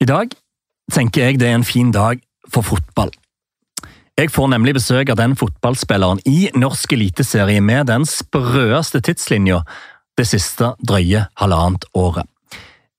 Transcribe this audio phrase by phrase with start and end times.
[0.00, 0.32] I dag
[0.92, 3.10] tenker jeg det er en fin dag for fotball.
[4.16, 9.60] Jeg får nemlig besøk av den fotballspilleren i norsk eliteserie med den sprøeste tidslinja
[10.16, 12.24] det siste drøye halvannet året.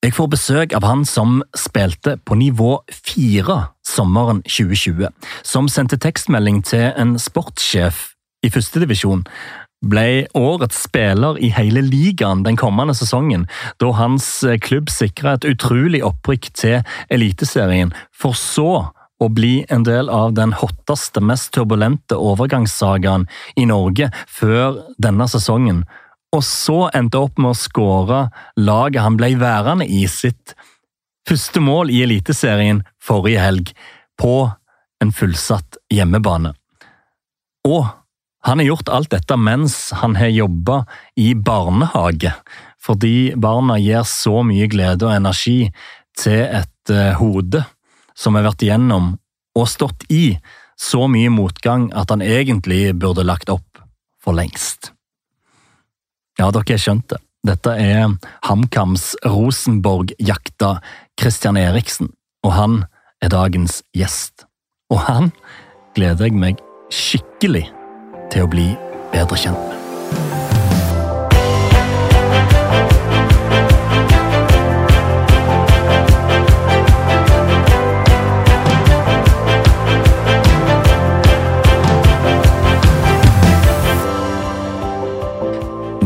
[0.02, 5.10] Jeg får besøk av han som spilte på nivå fire sommeren 2020.
[5.46, 8.12] Som sendte tekstmelding til en sportssjef
[8.46, 9.26] i førstedivisjon.
[9.82, 13.48] Ble årets spiller i hele ligaen den kommende sesongen,
[13.82, 14.28] da hans
[14.62, 18.92] klubb sikra et utrolig opprykk til Eliteserien, for så
[19.22, 25.84] å bli en del av den hotteste, mest turbulente overgangssagaen i Norge før denne sesongen,
[26.32, 28.22] og så endte opp med å skåre
[28.58, 30.56] laget han ble værende i sitt
[31.28, 33.74] første mål i Eliteserien forrige helg,
[34.22, 34.52] på
[35.02, 36.54] en fullsatt hjemmebane.
[37.66, 37.90] Og
[38.42, 40.84] han har gjort alt dette mens han har jobba
[41.16, 42.34] i barnehage,
[42.82, 45.70] fordi barna gir så mye glede og energi
[46.18, 47.64] til et uh, hode
[48.18, 49.14] som har vært igjennom
[49.58, 50.40] og stått i
[50.80, 53.84] så mye motgang at han egentlig burde lagt opp
[54.22, 54.90] for lengst.
[56.40, 57.20] Ja, dere har skjønt det.
[57.46, 60.76] Dette er HamKams Rosenborg-jakta
[61.20, 62.12] Christian Eriksen,
[62.46, 62.80] og han
[63.22, 64.46] er dagens gjest.
[64.94, 65.30] Og han
[65.98, 67.81] gleder jeg meg skikkelig til
[68.40, 68.70] å bli
[69.12, 69.72] bedre kjent med.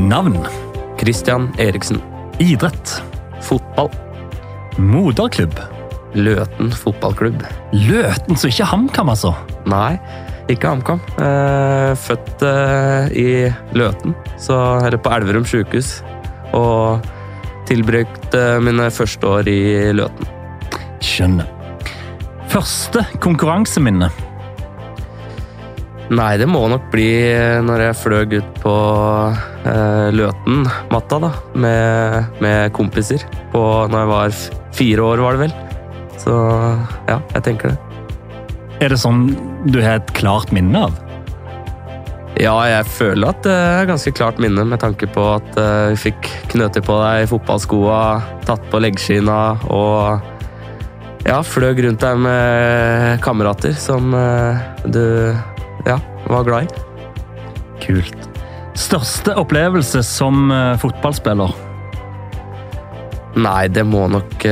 [0.09, 0.41] Navn?
[0.97, 2.01] Christian Eriksen.
[2.41, 3.01] Idrett?
[3.45, 3.91] Fotball.
[4.81, 5.59] Moderklubb?
[6.15, 7.43] Løten fotballklubb.
[7.75, 9.35] Løten, så ikke HamKam, altså?
[9.69, 9.99] Nei,
[10.51, 11.01] ikke HamKam.
[11.17, 13.27] Eh, født eh, i
[13.77, 15.99] Løten, så her på Elverum sjukehus.
[16.55, 17.05] Og
[17.65, 19.59] tilbrukte mine første år i
[19.97, 20.29] Løten.
[21.03, 21.49] Skjønner.
[22.51, 24.11] Første konkurranseminne?
[26.13, 27.09] Nei, det må nok bli
[27.65, 28.75] når jeg fløy ut på
[29.65, 31.31] eh, Løten-matta, da.
[31.57, 33.25] Med, med, kompiser.
[33.53, 34.37] På når jeg var
[34.77, 35.57] fire år, var det vel.
[36.21, 36.37] Så
[37.09, 37.81] ja, jeg tenker det.
[38.85, 39.25] Er det sånn
[39.65, 40.93] du har et klart minne av?
[42.35, 46.09] Ja, jeg føler at det er ganske klart minne, med tanke på at uh, vi
[46.09, 47.99] fikk knøte på deg fotballskoa,
[48.47, 49.37] tatt på leggskinna
[49.71, 50.31] og
[51.25, 55.31] ja, fløg rundt der med kamerater som uh, du
[55.87, 55.95] ja,
[56.27, 56.83] var glad i.
[57.85, 58.27] Kult.
[58.75, 61.55] Største opplevelse som uh, fotballspiller?
[63.39, 64.45] Nei, det må nok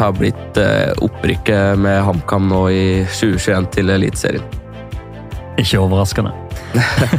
[0.00, 0.60] ha blitt
[1.04, 4.60] opprykket med HamKam nå i 2021 til Eliteserien.
[5.60, 6.32] Ikke overraskende.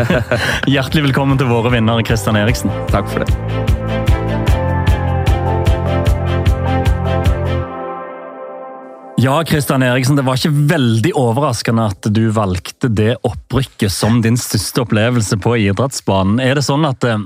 [0.73, 2.73] Hjertelig velkommen til våre vinnere, Kristian Eriksen.
[2.89, 3.79] Takk for det.
[9.21, 14.39] Ja, Kristian Eriksen, det var ikke veldig overraskende at du valgte det opprykket som din
[14.39, 16.39] største opplevelse på idrettsbanen.
[16.41, 17.21] Er det sånn at eh,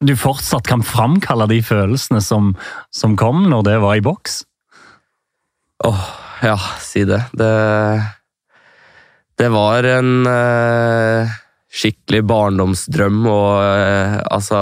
[0.00, 2.54] du fortsatt kan framkalle de følelsene som,
[2.88, 4.40] som kom når det var i boks?
[5.82, 6.04] Åh, oh,
[6.44, 7.24] ja, si det.
[7.32, 7.50] Det
[9.36, 11.30] det var en uh,
[11.74, 14.58] skikkelig barndomsdrøm og uh, altså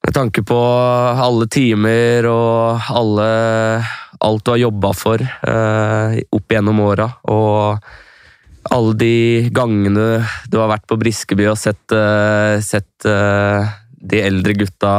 [0.00, 3.26] Med tanke på alle timer og alle
[4.24, 7.84] Alt du har jobba for uh, opp gjennom åra, og
[8.70, 10.20] alle de gangene
[10.52, 11.94] du har vært på Briskeby og sett,
[12.60, 14.92] sett de eldre gutta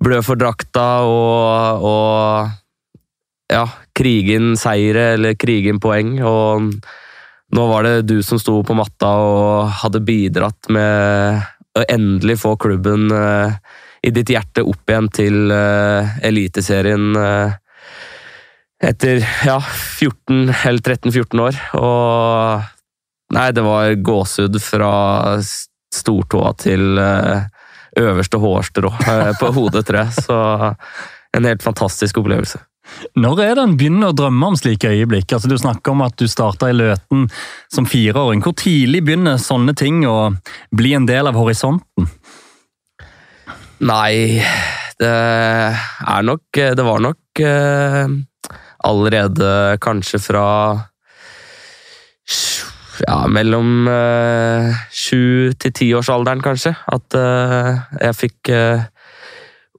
[0.00, 2.63] blø for drakta og, og
[3.52, 3.64] ja,
[3.96, 6.16] krigen seire eller krigen poeng.
[6.24, 6.70] og
[7.54, 11.44] nå var det du som sto på matta og hadde bidratt med
[11.78, 13.54] å endelig få klubben uh,
[14.04, 17.54] i ditt hjerte opp igjen til uh, Eliteserien uh,
[18.84, 21.60] etter ja, 14 eller 13-14 år.
[21.80, 22.70] Og
[23.34, 24.90] Nei, det var gåsehud fra
[25.42, 28.90] stortåa til øverste hårstrå
[29.40, 30.26] på hodet, tror jeg.
[30.28, 30.36] Så
[31.34, 32.60] en helt fantastisk opplevelse.
[33.18, 35.34] Når er det en begynner å drømme om slike øyeblikk?
[35.34, 37.26] Altså, du snakker om at du starta i Løten
[37.72, 38.42] som fireåring.
[38.44, 40.34] Hvor tidlig begynner sånne ting å
[40.74, 42.08] bli en del av horisonten?
[43.84, 44.40] Nei,
[45.00, 48.14] det er nok Det var nok uh,
[48.86, 49.48] allerede
[49.82, 50.48] kanskje fra
[53.02, 56.74] ja, mellom eh, sju til tiårsalderen, kanskje.
[56.94, 57.70] At eh,
[58.00, 58.84] jeg fikk eh,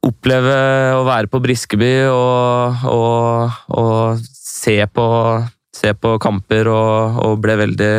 [0.05, 0.55] oppleve
[0.95, 5.07] å være på Briskeby og, og, og se, på,
[5.75, 7.91] se, på, kamper og, og, ble veldig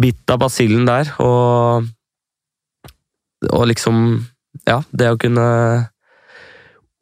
[0.00, 1.14] bitt av basillen der.
[1.22, 1.88] Og,
[3.70, 4.20] liksom
[4.66, 5.46] Ja, det å kunne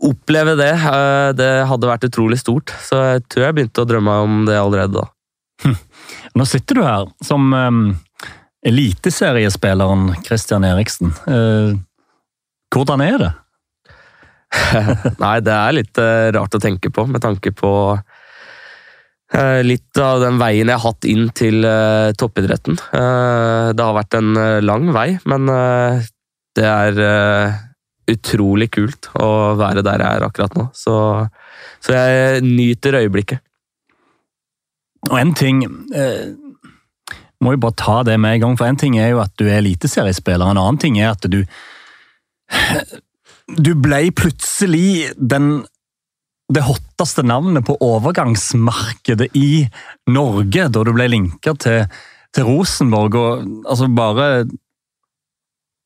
[0.04, 2.74] oppleve det, eh, det hadde vært utrolig stort.
[2.84, 5.08] Så jeg tror jeg begynte å drømme om det allerede da.
[6.38, 7.82] Nå sitter du her som um,
[8.68, 11.10] eliteseriespilleren Christian Eriksen.
[11.26, 11.74] Uh,
[12.74, 13.32] hvordan er det?
[15.22, 20.22] Nei, det er litt uh, rart å tenke på, med tanke på uh, litt av
[20.24, 21.66] den veien jeg har hatt inn til
[22.18, 22.78] toppidretten.
[22.78, 24.34] det har vært en
[24.64, 25.50] lang vei, men
[26.56, 27.02] det er
[28.08, 30.68] utrolig kult å være der jeg er akkurat nå.
[30.76, 30.94] Så,
[31.84, 33.44] så jeg nyter øyeblikket.
[35.08, 35.62] Og en ting
[35.94, 36.34] eh,
[37.38, 39.44] Må jo bare ta det med en gang, for en ting er jo at du
[39.46, 41.44] er eliteseriespiller, en annen ting er at du
[43.56, 45.64] Du ble plutselig den
[46.48, 49.66] det hotteste navnet på overgangsmarkedet i
[50.08, 51.84] Norge da du ble linka til,
[52.32, 53.16] til Rosenborg.
[53.20, 54.28] og altså Bare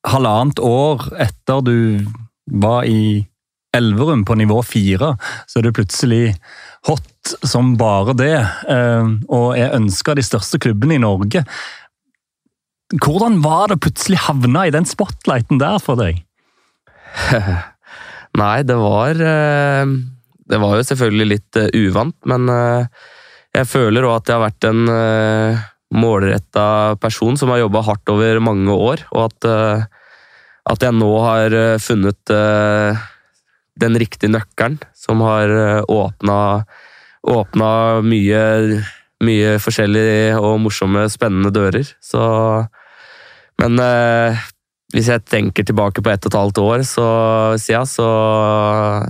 [0.06, 1.76] halvannet år etter du
[2.62, 3.24] var i
[3.72, 5.14] Elverum på nivå fire,
[5.48, 6.34] så er du plutselig
[6.86, 8.34] hot som bare det,
[8.68, 11.44] eh, og er ønska av de største klubbene i Norge.
[12.92, 16.20] Hvordan var det plutselig havna i den spotlighten der for deg?
[18.42, 19.92] Nei, det var eh,
[20.48, 22.48] Det var jo selvfølgelig litt eh, uvant, men
[23.52, 24.82] jeg føler òg at jeg har vært en
[25.92, 26.66] målretta
[27.02, 29.88] person som har jobba hardt over mange år, og at,
[30.72, 32.32] at jeg nå har funnet
[33.80, 36.64] den riktige nøkkelen som har eh, åpna,
[37.22, 37.70] åpna
[38.04, 38.42] mye,
[39.24, 41.94] mye forskjellige og morsomme, spennende dører.
[42.00, 42.22] Så
[43.60, 44.38] Men eh,
[44.92, 47.06] hvis jeg tenker tilbake på ett og et halvt år så,
[47.60, 48.08] siden, så,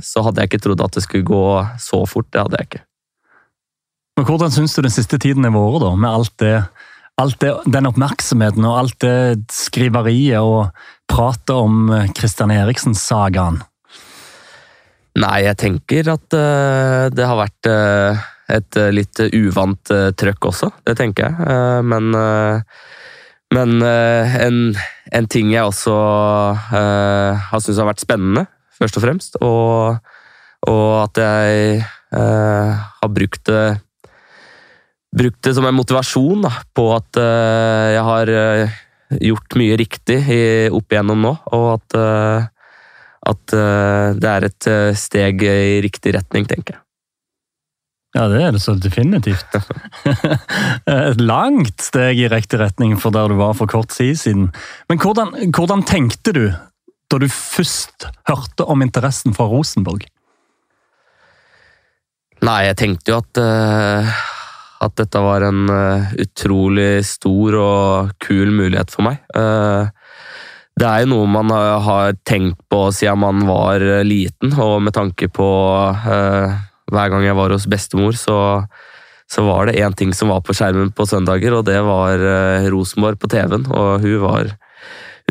[0.04, 1.44] så hadde jeg ikke trodd at det skulle gå
[1.82, 2.28] så fort.
[2.30, 2.82] Det hadde jeg ikke.
[4.18, 6.54] Men Hvordan syns du den siste tiden har vært, da, med alt det,
[7.22, 9.16] alt det, den oppmerksomheten og alt det
[9.52, 10.70] skriveriet og
[11.10, 13.62] pratet om Kristian eh, Eriksen-sagaen?
[15.18, 20.70] Nei, jeg tenker at uh, det har vært uh, et uh, litt uvant trøkk også.
[20.86, 21.84] Det tenker jeg.
[21.84, 22.14] men
[23.52, 24.58] men en,
[25.12, 25.94] en, ting jeg også
[26.72, 28.46] har syntes har vært spennende,
[28.78, 29.98] først og fremst, og,
[30.68, 31.82] og at jeg
[32.12, 33.64] har brukt det
[35.12, 38.32] brukt det som en motivasjon da, på at jeg har
[39.20, 40.18] gjort mye riktig
[40.72, 41.98] opp igjennom nå, og at
[43.22, 46.81] at uh, det er et uh, steg i riktig retning, tenker jeg.
[48.12, 49.54] Ja, det er det så definitivt.
[50.84, 54.50] et langt steg i riktig retning for der du var for kort tid siden.
[54.92, 60.04] Men hvordan, hvordan tenkte du da du først hørte om interessen fra Rosenborg?
[62.44, 64.20] Nei, jeg tenkte jo at, uh,
[64.84, 65.70] at dette var en
[66.20, 69.22] utrolig stor og kul mulighet for meg.
[69.32, 69.88] Uh,
[70.76, 75.30] det er jo noe man har tenkt på siden man var liten, og med tanke
[75.32, 75.48] på
[76.02, 76.60] uh,
[76.92, 78.38] hver gang jeg var hos bestemor, så,
[79.30, 82.68] så var det én ting som var på skjermen på søndager, og det var uh,
[82.72, 83.68] Rosenborg på TV-en.
[83.72, 84.52] Og hun var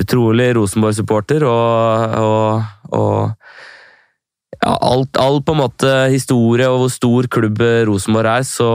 [0.02, 7.28] utrolig Rosenborg-supporter, og, og, og ja, alt, all på en måte historie og hvor stor
[7.34, 8.72] klubb Rosenborg er, så,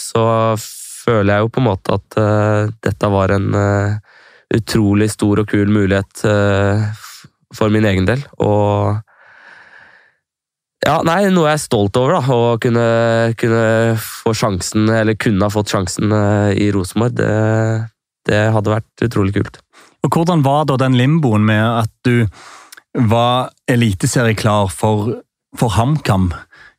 [0.00, 0.26] så
[1.06, 3.98] føler jeg jo på en måte at uh, dette var en uh,
[4.54, 6.86] utrolig stor og kul mulighet uh,
[7.54, 8.22] for min egen del.
[8.42, 8.98] Og
[10.86, 12.22] ja, nei, noe jeg er stolt over, da.
[12.22, 12.86] Å kunne,
[13.40, 13.62] kunne
[13.98, 17.16] få sjansen, eller kunne ha fått sjansen uh, i Rosenborg.
[17.18, 17.30] Det,
[18.30, 19.58] det, hadde vært utrolig kult.
[20.06, 22.28] Og Hvordan var da den limboen med at du
[23.10, 25.16] var eliteserieklar for,
[25.58, 26.30] for HamKam,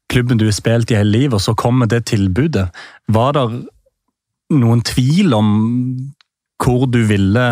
[0.07, 2.69] klubben du har spilt i hele livet, og så kommer det tilbudet?
[3.11, 3.45] Var det
[4.55, 5.51] noen tvil om
[6.63, 7.47] hvor du ville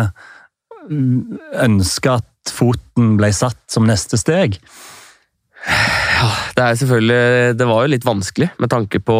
[0.88, 4.56] ønske at foten ble satt som neste steg?
[5.66, 9.16] Ja, det er selvfølgelig Det var jo litt vanskelig med tanke på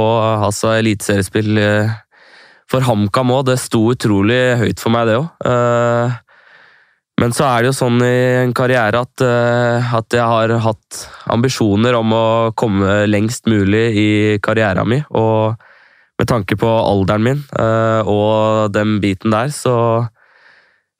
[0.46, 1.96] altså, eliteseriespill eh,
[2.70, 3.48] for HamKam òg.
[3.50, 5.28] Det sto utrolig høyt for meg, det òg.
[5.50, 6.16] Eh,
[7.16, 11.02] men så er det jo sånn i en karriere at, eh, at, jeg har hatt
[11.32, 12.26] ambisjoner om å
[12.58, 14.10] komme lengst mulig i
[14.44, 15.06] karrieren min.
[15.16, 15.56] Og
[16.16, 17.42] med tanke på alderen min
[18.08, 19.74] og den biten der, så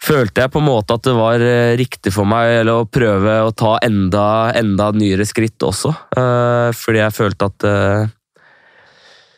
[0.07, 3.55] følte jeg på en måte at det var uh, riktig for meg å prøve å
[3.57, 5.93] ta enda, enda nyere skritt også.
[6.17, 7.67] Uh, fordi jeg følte at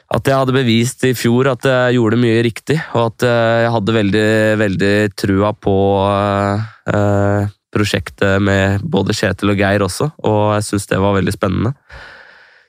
[0.08, 3.92] at jeg hadde bevist i fjor at jeg gjorde mye riktig, og at jeg hadde
[3.92, 5.74] veldig, veldig trua på
[7.76, 11.74] prosjektet med både Kjetil og Geir også, og jeg syns det var veldig spennende.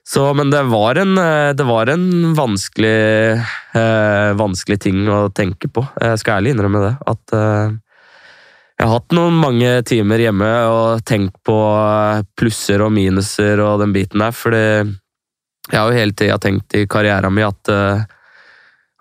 [0.10, 3.44] Så, men det var en, eh, det var en vanskelig,
[3.78, 5.84] eh, vanskelig, ting å tenke på.
[6.02, 6.96] Jeg skal ærlig innrømme det.
[7.12, 7.76] At eh,
[8.80, 11.56] jeg har hatt noen mange timer hjemme og tenkt på
[12.40, 14.62] plusser og minuser og den biten der, fordi
[15.70, 18.06] jeg har jo hele tida tenkt i karrieren min at, eh,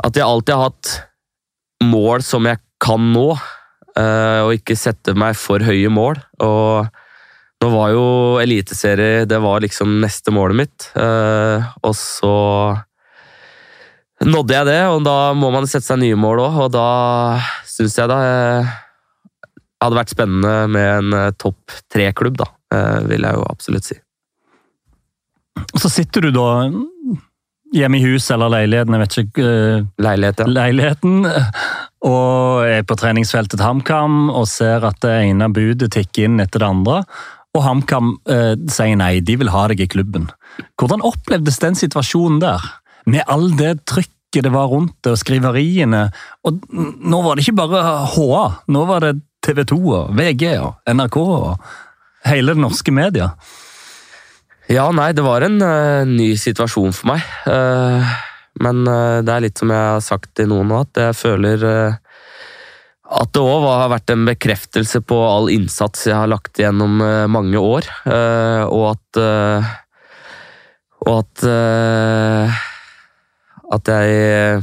[0.03, 0.91] at jeg alltid har hatt
[1.87, 3.29] mål som jeg kan nå,
[3.95, 6.19] eh, og ikke sette meg for høye mål.
[6.43, 6.91] Og
[7.63, 8.05] nå var jo
[8.43, 12.35] eliteserie det var liksom neste målet mitt, eh, og så
[14.27, 16.91] nådde jeg det, og da må man sette seg nye mål òg, og da
[17.63, 18.19] syns jeg da
[19.83, 22.51] hadde vært spennende med en eh, topp tre-klubb, da.
[22.75, 23.99] Eh, vil jeg jo absolutt si.
[25.59, 26.51] Og så sitter du da
[27.75, 30.47] hjemme i hus eller leiligheten, jeg vet ikke uh, Leilighet, ja.
[30.49, 31.27] Leiligheten.
[32.09, 36.63] Og er på treningsfeltet til HamKam og ser at det ene budet tikker inn etter
[36.63, 37.03] det andre.
[37.57, 40.31] Og HamKam uh, sier nei, de vil ha deg i klubben.
[40.81, 42.65] Hvordan opplevdes den situasjonen der?
[43.09, 46.07] Med all det trykket det var rundt det, og skriveriene.
[46.49, 48.43] Og nå var det ikke bare HA,
[48.73, 49.15] nå var det
[49.49, 51.71] TV 2 og VG og NRK og
[52.29, 53.31] hele det norske media.
[54.69, 57.25] Ja, nei, det var en uh, ny situasjon for meg.
[57.49, 58.05] Uh,
[58.61, 61.65] men uh, det er litt som jeg har sagt til noen nå, at jeg føler
[63.09, 66.99] at det òg har vært en bekreftelse på all innsats jeg har lagt gjennom
[67.33, 67.87] mange år,
[68.69, 69.21] og at
[71.09, 71.45] Og at
[73.73, 74.61] At jeg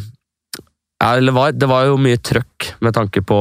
[1.02, 3.40] ja, eller var, det var jo mye trøkk med tanke på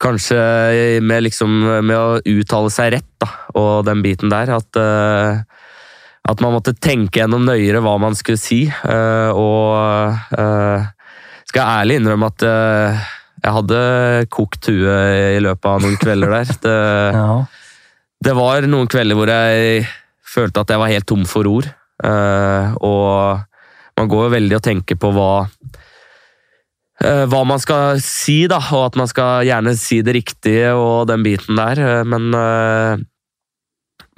[0.00, 3.28] kanskje med, liksom, med å uttale seg rett da,
[3.58, 4.52] og den biten der.
[4.56, 5.42] At, uh,
[6.30, 8.64] at man måtte tenke gjennom nøyere hva man skulle si.
[8.84, 10.88] Uh, og uh,
[11.50, 12.46] skal jeg ærlig innrømme at
[13.40, 13.80] jeg hadde
[14.30, 16.54] kokt huet i løpet av noen kvelder der.
[16.62, 16.78] Det,
[17.18, 17.36] ja.
[18.28, 19.84] det, var noen kvelder hvor jeg
[20.30, 21.66] følte at jeg var helt tom for ord.
[22.80, 23.46] og
[23.98, 25.32] man går jo veldig og tenker på hva
[27.00, 31.24] hva man skal si, da, og at man skal gjerne si det riktige og den
[31.24, 31.80] biten der.
[31.80, 33.00] Eh, men, eh,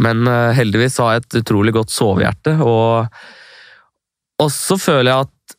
[0.03, 3.07] men heldigvis har jeg et utrolig godt sovehjerte, og,
[4.43, 5.57] og så føler jeg at,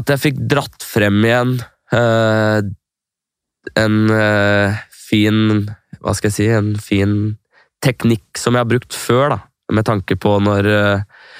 [0.00, 1.58] at jeg fikk dratt frem igjen
[1.92, 2.60] uh,
[3.76, 5.66] en uh, fin
[6.00, 7.14] Hva skal jeg si En fin
[7.84, 9.38] teknikk som jeg har brukt før, da,
[9.76, 11.32] med tanke på når, uh,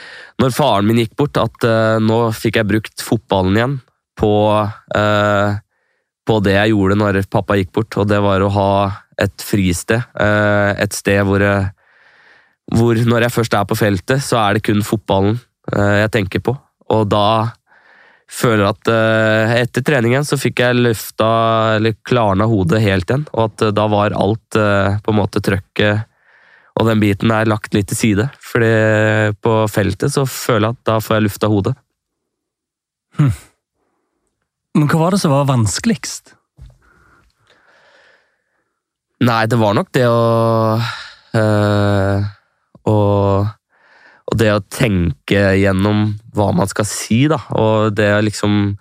[0.42, 1.68] når faren min gikk bort, at
[2.04, 3.78] nå fikk jeg brukt fotballen igjen
[4.18, 4.35] på,
[4.96, 5.58] eh,
[6.26, 8.70] på det jeg gjorde når pappa gikk bort, og det var å ha
[9.20, 10.02] et fristed.
[10.20, 11.44] Eh, et sted hvor,
[12.75, 15.38] hvor, når jeg først er på feltet, så er det kun fotballen
[15.73, 16.56] eh, jeg tenker på.
[16.96, 17.52] Og da
[18.26, 21.28] føler jeg at uh, etter treningen så fikk jeg løfta,
[21.76, 25.42] eller klarna hodet helt igjen, og at uh, da var alt uh, på en måte
[25.46, 26.02] trøkket
[26.76, 28.28] og den biten er lagt litt til side.
[28.50, 28.70] Fordi
[29.40, 31.73] på feltet så føler jeg at da får jeg lufta hodet.
[33.16, 33.30] Hm.
[34.76, 36.35] Men hva var det som var vanskeligst?
[39.25, 40.25] Nei, det var nok det å
[41.40, 42.26] øh,
[42.92, 43.47] og,
[44.26, 47.40] Og det å tenke gjennom hva man skal si, da.
[47.56, 48.76] Og det å liksom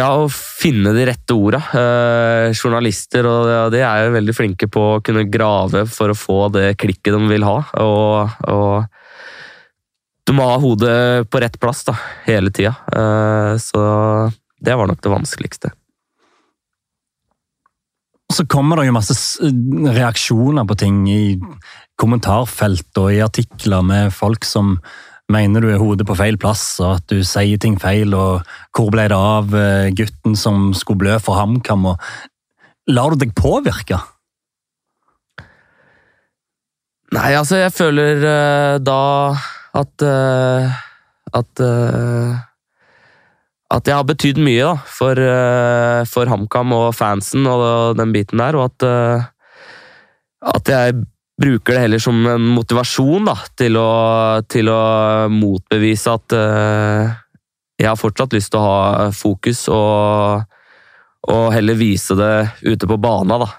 [0.00, 1.60] Ja, å finne de rette orda.
[1.76, 6.48] Eh, journalister og og er jo veldig flinke på å kunne grave for å få
[6.54, 7.58] det klikket de vil ha.
[7.84, 8.99] Og, og
[10.30, 12.70] du må ha hodet på rett plass da, hele tida.
[12.94, 13.80] Eh, så
[14.62, 15.72] det var nok det vanskeligste.
[18.30, 19.16] Så kommer det jo masse
[19.90, 21.34] reaksjoner på ting i
[21.98, 24.76] kommentarfelt og i artikler med folk som
[25.30, 28.94] mener du er hodet på feil plass, og at du sier ting feil, og hvor
[28.94, 31.90] ble det av eh, gutten som skulle blø for HamKam?
[32.94, 33.98] Lar du deg påvirke?
[37.18, 39.00] Nei, altså, jeg føler da
[39.76, 40.78] at uh,
[41.36, 42.38] at uh,
[43.70, 48.42] at jeg har betydd mye da, for, uh, for HamKam og fansen og den biten
[48.42, 48.86] der, og at,
[50.56, 50.96] at jeg
[51.38, 53.92] bruker det heller som en motivasjon da, til å,
[54.50, 54.80] til å
[55.30, 56.34] motbevise at
[57.78, 60.42] jeg har fortsatt lyst til å ha fokus og,
[61.30, 62.34] og heller vise det
[62.66, 63.50] ute på bana, da,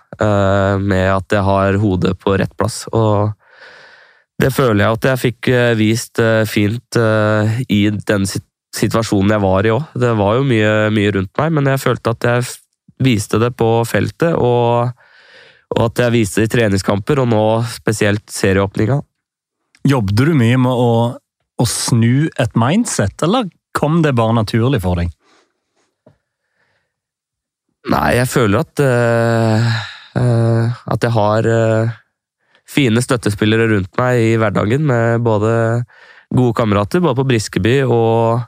[0.76, 2.84] med at jeg har hodet på rett plass.
[2.92, 3.32] Og
[4.42, 9.44] det føler jeg at jeg fikk eh, vist eh, fint eh, i den situasjonen jeg
[9.44, 9.94] var i òg.
[10.02, 12.50] Det var jo mye, mye, rundt meg, men jeg følte at jeg
[13.02, 14.92] viste det på feltet, og,
[15.76, 19.00] og at jeg viste det i treningskamper, og nå spesielt serieåpninga.
[19.90, 20.92] Jobbet du mye med å,
[21.62, 25.14] å snu et mindset, eller kom det bare naturlig for deg?
[27.92, 29.70] Nei, jeg føler at øh,
[30.22, 31.96] øh, At jeg har uh,
[32.72, 35.52] fine støttespillere rundt meg i hverdagen, med både
[36.32, 38.46] gode kamerater både på Briskeby og,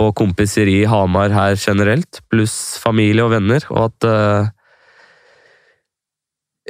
[0.00, 3.66] og kompiser i Hamar her generelt, pluss familie og venner.
[3.72, 4.56] Og at uh,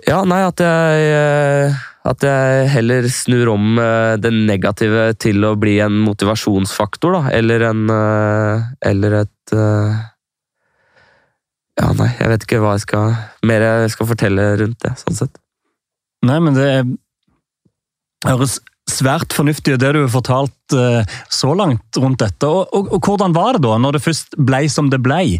[0.06, 1.74] Ja, nei, at jeg, eh,
[2.08, 7.22] at jeg heller snur om eh, det negative til å bli en motivasjonsfaktor, da.
[7.36, 7.82] Eller en
[8.80, 9.52] Eller et
[11.80, 13.12] Ja, nei, jeg vet ikke hva jeg skal
[13.44, 15.36] mer jeg skal fortelle rundt det, sånn sett.
[16.26, 16.70] Nei, men det
[18.26, 18.58] høres
[18.90, 20.74] svært fornuftig det du har fortalt
[21.32, 22.48] så langt rundt dette.
[22.48, 25.38] Og, og, og hvordan var det da, når det først ble som det ble?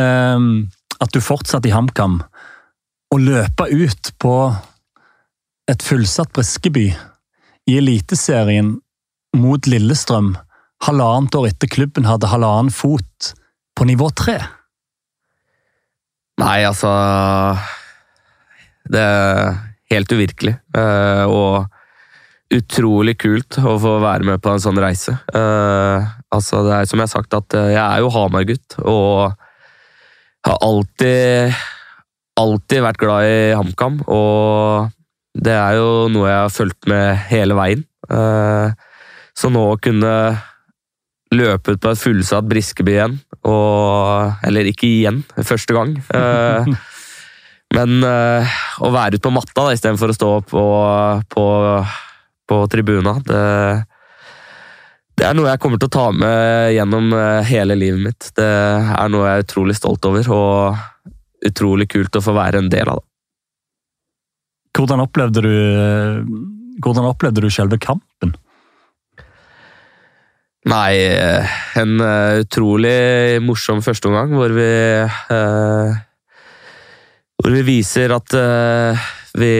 [0.00, 0.68] Um,
[1.00, 2.20] at du fortsatte i HamKam
[3.10, 4.34] å løpe ut på
[5.70, 6.90] et fullsatt Briskeby
[7.70, 8.76] i Eliteserien
[9.36, 10.34] mot Lillestrøm
[10.86, 13.32] halvannet år etter klubben hadde halvannen fot
[13.76, 14.38] på nivå tre?
[16.40, 16.90] Nei, altså
[18.90, 19.04] Det
[19.90, 20.56] helt uvirkelig.
[20.76, 21.66] Eh, og
[22.50, 25.14] utrolig kult å få være med på en sånn reise.
[25.34, 29.36] Eh, altså, det er som jeg har sagt, at jeg er jo Hamar-gutt, og
[30.46, 31.54] har alltid
[32.40, 34.90] alltid vært glad i HamKam, og
[35.40, 37.82] det er jo noe jeg har fulgt med hele veien.
[38.10, 38.72] Eh,
[39.36, 40.14] så nå å kunne
[41.30, 45.94] løpe ut på et fullsatt Briskeby igjen, og Eller ikke igjen, første gang.
[47.70, 50.64] Eh, men eh, å være ute på matta da, istedenfor å stå på,
[51.30, 51.46] på,
[52.50, 53.42] på tribuna, det,
[55.20, 57.12] det er noe jeg kommer til å ta med gjennom
[57.46, 58.30] hele livet mitt.
[58.36, 60.32] Det er noe jeg er utrolig stolt over.
[60.34, 60.88] og
[61.46, 63.00] utrolig kult å få være en del av.
[63.00, 63.06] det.
[64.76, 65.54] Hvordan opplevde du,
[66.84, 68.36] hvordan opplevde du selve kampen?
[70.70, 70.92] Nei,
[71.80, 74.68] en uh, utrolig morsom førsteomgang hvor vi
[75.08, 76.00] uh,
[77.40, 79.06] Hvor vi viser at uh,
[79.40, 79.52] vi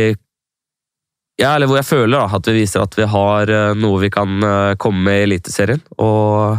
[1.40, 4.44] Ja, eller hvor jeg føler da, at vi viser at vi har noe vi kan
[4.76, 5.80] komme med i Eliteserien.
[5.96, 6.58] Og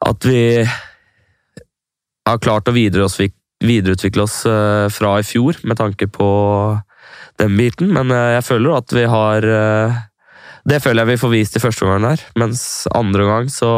[0.00, 0.64] at vi
[2.24, 4.38] har klart å videreutvikle oss
[4.96, 6.30] fra i fjor med tanke på
[7.42, 9.48] den biten, men jeg føler at vi har
[10.64, 12.64] Det føler jeg vi får vist i første omgang her, mens
[12.96, 13.74] andre gang så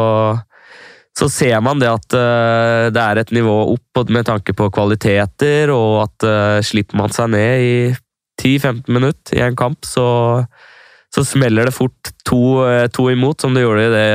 [1.15, 2.15] så ser man det at
[2.91, 6.25] det er et nivå opp med tanke på kvaliteter, og at
[6.67, 7.77] slipper man seg ned i
[8.41, 10.07] 10-15 minutter i en kamp, så,
[11.15, 12.41] så smeller det fort to,
[12.91, 14.09] to, imot, som det gjorde i det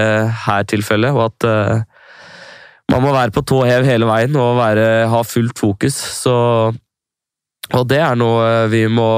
[0.45, 1.17] her tilfellet.
[1.17, 1.49] Og at
[2.91, 5.97] man må være på tå hev hele veien og være, ha fullt fokus.
[6.25, 6.35] Så,
[7.71, 9.11] og det er noe vi må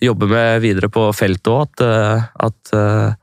[0.00, 1.66] jobbe med videre på feltet òg.
[1.66, 3.18] At, eh, at eh,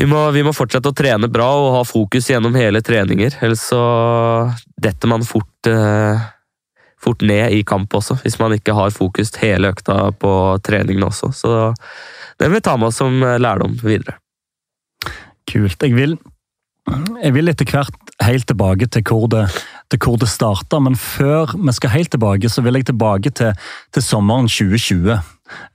[0.00, 3.36] vi, må, vi, må, fortsette å trene bra og ha fokus gjennom hele treninger.
[3.44, 3.80] Ellers så
[4.80, 6.22] detter man fort, eh,
[7.00, 10.32] fort ned i kamp også, hvis man ikke har fokus hele økta på
[10.64, 11.32] treningene også.
[11.36, 11.54] Så
[12.40, 14.16] det vil vi ta med oss som lærdom videre.
[15.50, 15.84] Kult.
[15.84, 16.16] Jeg vil
[17.20, 19.44] jeg vil etter hvert helt tilbake til hvor det,
[19.92, 23.52] til det starta, men før vi skal helt tilbake, så vil jeg tilbake til,
[23.94, 25.12] til sommeren 2020.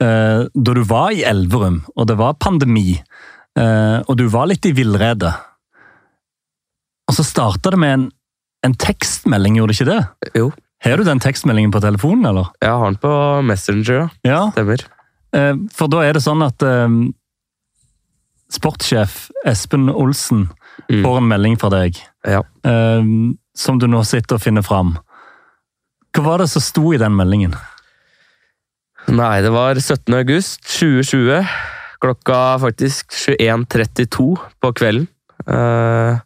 [0.01, 2.97] Eh, da du var i Elverum, og det var pandemi,
[3.55, 5.29] og du var litt i villrede.
[7.09, 8.05] Og så starta det med en,
[8.65, 10.31] en, tekstmelding, gjorde det ikke det?
[10.41, 10.49] Jo.
[10.83, 12.49] Har du den tekstmeldingen på telefonen, eller?
[12.61, 13.13] Jeg har den på
[13.47, 14.41] Messenger, ja.
[14.53, 14.85] Stemmer.
[15.35, 16.97] Eh, for da er det sånn at eh,
[18.55, 20.47] sportssjef Espen Olsen
[20.89, 21.01] mm.
[21.01, 22.43] får en melding fra deg, ja.
[22.67, 23.13] eh,
[23.55, 24.95] som du nå sitter og finner fram.
[26.15, 27.55] Hva var det som sto i den meldingen?
[29.11, 30.09] Nei, det var 17.
[30.17, 31.43] august 2020.
[32.05, 35.07] Klokka faktisk 21.32 på kvelden.
[35.49, 36.21] Uh,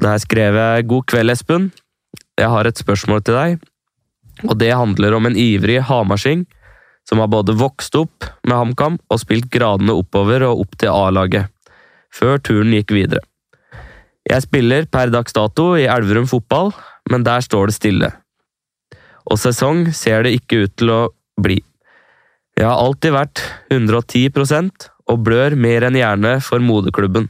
[0.00, 1.72] der skrev jeg 'God kveld, Espen.
[2.40, 3.58] Jeg har et spørsmål til deg.'
[4.48, 6.46] Og det handler om en ivrig hamarsing
[7.04, 11.52] som har både vokst opp med HamKam og spilt gradene oppover og opp til A-laget,
[12.08, 13.20] før turen gikk videre.
[14.24, 16.72] Jeg spiller per dags dato i Elverum fotball,
[17.12, 18.10] men der står det stille.
[19.28, 21.00] Og sesong ser det ikke ut til å
[21.36, 21.60] bli.
[22.56, 24.32] Jeg har alltid vært 110
[25.10, 27.28] og blør mer enn gjerne for moderklubben.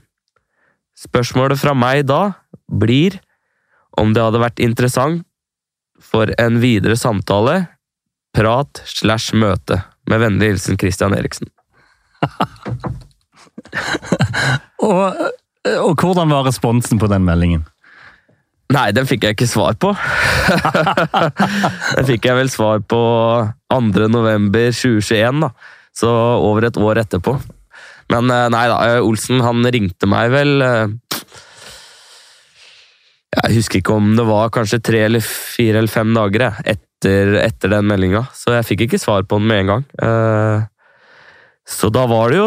[0.99, 2.33] Spørsmålet fra meg da
[2.71, 3.19] blir
[3.99, 5.25] om det hadde vært interessant
[6.03, 7.67] for en videre samtale,
[8.35, 9.81] prat slash møte.
[10.11, 11.49] Med vennlig hilsen Christian Eriksen.
[14.85, 15.15] og
[15.65, 17.65] og hvordan var responsen på den meldingen?
[18.75, 19.93] Nei, den fikk jeg ikke svar på.
[21.97, 23.01] den fikk jeg vel svar på
[23.73, 24.09] 2.
[24.13, 25.51] november 2021, da.
[25.95, 27.37] Så over et år etterpå.
[28.13, 30.53] Men eh, nei da, eh, Olsen han ringte meg vel
[33.35, 37.73] Jeg husker ikke om det var kanskje tre eller fire eller fem dager etter, etter
[37.73, 39.83] den meldinga, så jeg fikk ikke svar på den med en gang.
[41.67, 42.47] Så da var det jo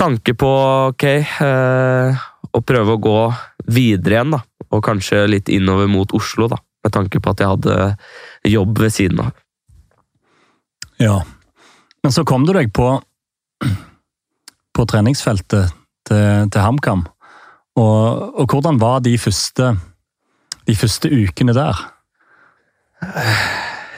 [0.00, 0.50] tanke på
[0.92, 2.20] ok, eh,
[2.50, 3.18] å prøve å gå
[3.68, 4.40] videre igjen, da.
[4.70, 6.60] Og kanskje litt innover mot Oslo, da.
[6.84, 7.76] Med tanke på at jeg hadde
[8.48, 9.34] jobb ved siden av.
[11.00, 11.18] Ja.
[12.04, 12.94] Men så kom du deg på,
[14.80, 15.74] på treningsfeltet
[16.08, 17.04] til, til HamKam.
[17.80, 19.74] Og, og, hvordan var de første,
[20.66, 21.84] de første ukene der?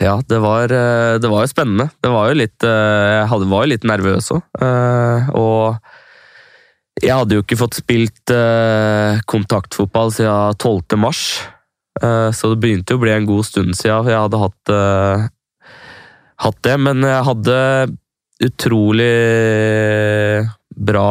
[0.03, 1.89] Ja, det var, eh, det var, jo spennende.
[2.03, 4.43] Det var jo litt Jeg hadde, var jo litt nervøs òg.
[5.39, 5.79] Og
[7.03, 8.33] jeg hadde jo ikke fått spilt
[9.31, 10.99] kontaktfotball siden 12.
[10.99, 11.23] mars.
[12.03, 14.75] Så det begynte jo å bli en god stund siden jeg hadde hatt,
[16.47, 16.77] hatt det.
[16.83, 17.57] Men jeg hadde
[18.43, 19.13] utrolig
[20.77, 21.09] bra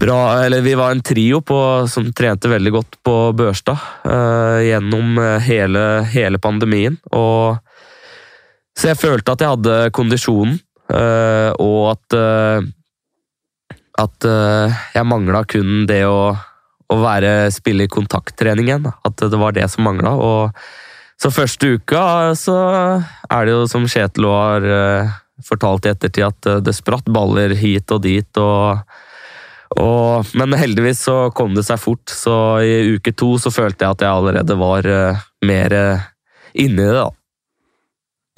[0.00, 5.18] bra Eller vi var en trio på, som trente veldig godt på Børstad uh, gjennom
[5.20, 6.96] eh, hele, hele, pandemien.
[7.12, 7.58] Og,
[8.78, 10.60] så jeg følte at jeg hadde kondisjonen,
[10.92, 12.68] uh, og at uh,
[14.00, 18.86] At jeg mangla kun det å, å være, spille i kontakttrening igjen.
[18.88, 20.14] At det var det som mangla.
[21.20, 22.56] Så første uka så
[23.28, 24.64] er det jo som Kjetil har
[25.46, 28.40] fortalt i ettertid, at det spratt baller hit og dit.
[28.40, 28.80] og
[29.78, 33.94] og, men heldigvis så kom det seg fort, så i uke to så følte jeg
[33.94, 36.08] at jeg allerede var uh, mer uh,
[36.58, 36.96] inni det.
[36.96, 37.06] da.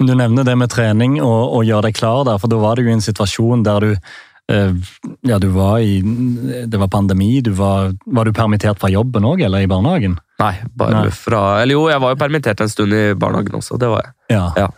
[0.03, 2.85] Du nevner det med trening og, og gjøre deg klar der, for da var du
[2.85, 4.93] i en situasjon der du uh,
[5.25, 7.39] ja, du var i Det var pandemi.
[7.41, 10.19] Du var, var du permittert fra jobben òg, eller i barnehagen?
[10.43, 11.15] Nei, bare Nei.
[11.15, 13.81] fra Eller jo, jeg var jo permittert en stund i barnehagen også.
[13.81, 14.15] Det var jeg.
[14.37, 14.45] Ja.
[14.65, 14.69] ja.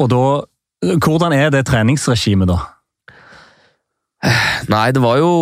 [0.00, 0.24] Og da
[0.82, 2.58] Hvordan er det treningsregimet, da?
[4.70, 5.32] Nei, det var jo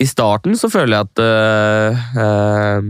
[0.00, 1.20] I starten så føler jeg at
[2.16, 2.80] uh,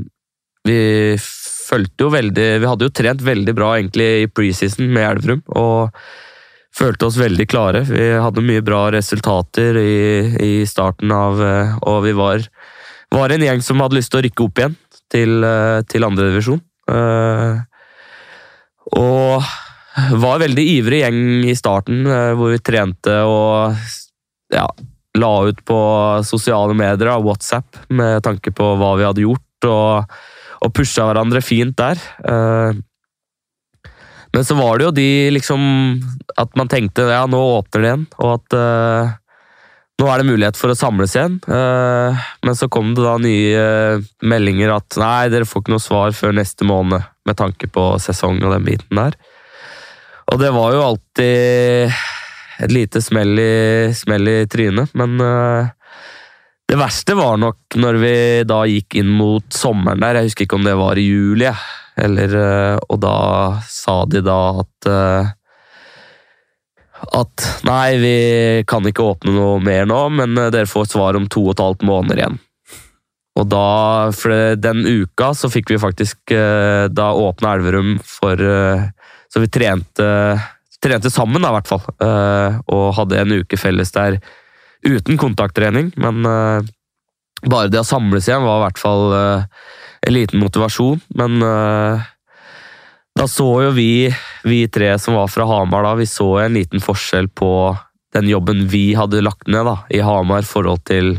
[0.69, 0.81] vi
[1.19, 5.45] følte jo veldig Vi hadde jo trent veldig bra egentlig i preseason med Elverum.
[5.59, 5.95] og
[6.79, 7.81] følte oss veldig klare.
[7.89, 9.95] Vi hadde mye bra resultater i,
[10.45, 12.45] i starten av uh, Og vi var,
[13.15, 14.77] var, en gjeng som hadde lyst til å rykke opp igjen
[15.09, 15.47] til,
[15.89, 16.61] til andredivisjon.
[18.99, 19.49] Og
[20.21, 22.05] var en veldig ivrig gjeng i starten,
[22.39, 23.77] hvor vi trente og
[24.55, 24.67] ja,
[25.19, 25.79] la ut på
[26.27, 30.19] sosiale medier og WhatsApp med tanke på hva vi hadde gjort, og,
[30.65, 32.01] og pusha hverandre fint der.
[32.25, 32.85] Eh,
[34.37, 35.63] men så var det jo de liksom
[36.37, 39.15] At man tenkte ja, nå åpner det igjen, og at uh,
[39.99, 41.41] nå er det mulighet for å samles igjen.
[41.49, 43.63] Men så kom det da nye
[44.23, 48.39] meldinger at nei, dere får ikke noe svar før neste måned, med tanke på sesong
[48.45, 49.17] og den biten der.
[50.29, 51.95] Og det var jo alltid
[52.59, 55.69] et lite smell i, smell i trynet, men uh,
[56.69, 58.15] det verste var nok når vi
[58.49, 60.19] da gikk inn mot sommeren der.
[60.19, 61.49] Jeg husker ikke om det var i juli,
[61.99, 63.17] eller uh, Og da
[63.71, 65.35] sa de da at uh,
[67.15, 68.17] at nei, vi
[68.67, 71.85] kan ikke åpne noe mer nå, men dere får svar om to og et halvt
[71.87, 72.39] måneder igjen.
[73.39, 73.69] Og da,
[74.19, 78.43] for den uka, så fikk vi faktisk Da åpna Elverum for
[79.29, 80.09] Så vi trente
[80.83, 81.87] trente sammen, da, i hvert fall.
[82.03, 84.21] Uh, og hadde en uke felles der
[84.87, 85.91] uten kontakttrening.
[86.01, 86.61] Men uh,
[87.47, 89.67] bare det å samles igjen var i hvert fall uh,
[90.07, 91.03] en liten motivasjon.
[91.19, 91.43] Men
[93.19, 94.07] da så jo vi,
[94.47, 97.51] vi tre som var fra Hamar, da, vi så en liten forskjell på
[98.15, 101.17] den jobben vi hadde lagt ned da, i Hamar, forhold til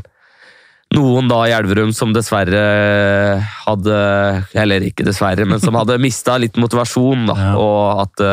[0.95, 2.61] noen da i Elverum som dessverre
[3.65, 3.97] hadde
[4.57, 7.27] Eller ikke dessverre, men som hadde mista litt motivasjon.
[7.29, 7.57] da, ja.
[7.61, 8.25] Og at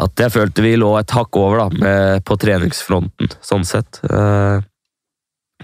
[0.00, 4.00] at jeg følte vi lå et hakk over da, med, på treningsfronten, sånn sett.
[4.08, 4.62] Uh,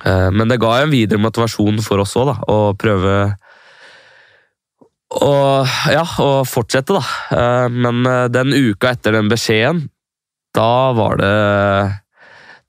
[0.05, 3.15] uh, men det ga en videre motivasjon for oss òg, å prøve
[5.09, 5.33] å,
[5.89, 7.71] ja, å fortsette, da.
[7.73, 9.87] Men den uka etter den beskjeden,
[10.53, 11.33] da var det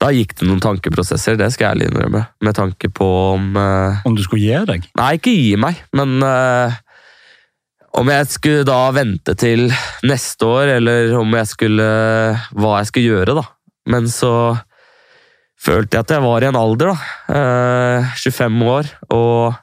[0.00, 2.22] da gikk det noen tankeprosesser, det skal jeg ærlig innrømme.
[2.40, 4.86] Med tanke på om Om du skulle gi deg?
[4.96, 6.22] Nei, ikke gi meg, men
[7.98, 9.66] om jeg skulle da vente til
[10.06, 11.86] neste år, eller om jeg skulle
[12.54, 13.46] Hva jeg skulle gjøre, da.
[13.90, 14.32] Men så
[15.60, 17.40] følte jeg at jeg var i en alder, da.
[17.40, 18.92] Eh, 25 år.
[19.16, 19.58] Og,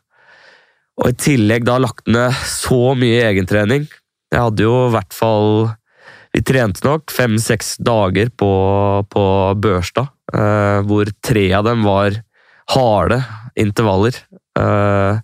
[1.00, 3.88] og, i tillegg da lagt ned så mye egentrening.
[4.34, 5.70] Jeg hadde jo i hvert fall
[6.36, 8.50] Vi trente nok fem-seks dager på,
[9.10, 9.24] på
[9.64, 12.20] Børstad, eh, hvor tre av dem var
[12.74, 13.22] harde
[13.58, 14.18] intervaller.
[14.58, 15.22] Uh,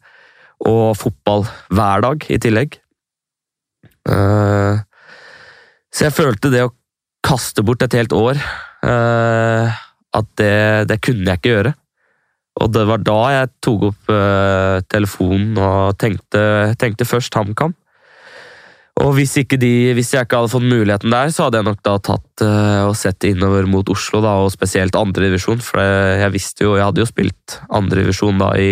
[0.63, 2.77] og fotball hver dag i tillegg.
[4.07, 4.79] Uh,
[5.93, 6.73] så jeg følte det å
[7.23, 9.71] kaste bort et helt år uh,
[10.11, 11.73] At det, det, kunne jeg ikke gjøre.
[12.61, 16.43] Og det var da jeg tok opp uh, telefonen og tenkte,
[16.79, 17.73] tenkte først HamKam.
[19.03, 21.97] Og hvis, de, hvis, jeg ikke hadde fått muligheten der, så hadde jeg nok da
[21.99, 22.43] tatt
[22.87, 25.59] og sett innover mot Oslo, da, og spesielt andredivisjon.
[25.59, 28.69] For jeg visste jo Jeg hadde jo spilt andredivisjon da i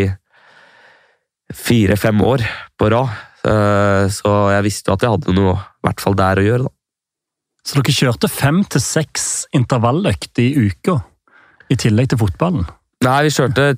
[1.52, 2.46] fire-fem år
[2.80, 3.12] på rad.
[3.44, 6.68] uh, så jeg visste jo at jeg hadde noe i hvert fall der å gjøre.
[6.70, 6.76] da.
[7.66, 10.98] Så dere kjørte fem til seks intervalløkter i uka,
[11.70, 12.66] i tillegg til fotballen?
[13.06, 13.76] Nei, vi kjørte,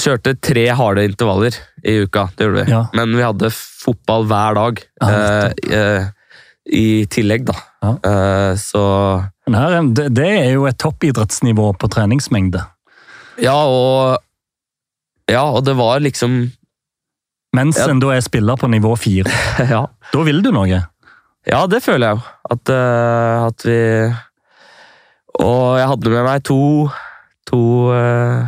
[0.00, 2.72] kjørte tre harde intervaller i uka, det gjorde vi.
[2.72, 2.82] Ja.
[2.96, 6.08] Men vi hadde fotball hver dag Ja, eh, eh,
[6.68, 7.54] i tillegg, da.
[7.82, 7.92] Ja.
[8.04, 8.82] Eh, så
[9.48, 12.64] Men her, er- det, det er jo et toppidrettsnivå på treningsmengde.
[13.40, 14.18] Ja, og
[15.30, 16.50] Ja, og det var liksom
[17.56, 17.88] Mens Ja.
[17.88, 19.30] en da er spiller på nivå fire.
[19.70, 20.82] Ja, Da vil du noe.
[21.48, 22.22] ja det føler jeg jo.
[22.50, 23.78] At, uh, at vi
[25.38, 26.58] Og jeg hadde med meg to
[27.48, 27.60] To
[27.96, 28.44] eh,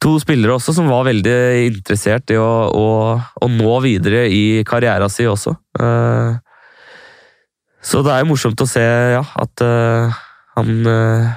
[0.00, 1.34] To spillere også som var veldig
[1.66, 2.86] interessert i å, å,
[3.20, 5.52] å nå videre i karrieren sin også.
[5.76, 6.38] Eh,
[7.84, 10.22] Så det er jo morsomt å se ja, at eh,
[10.56, 11.36] han eh,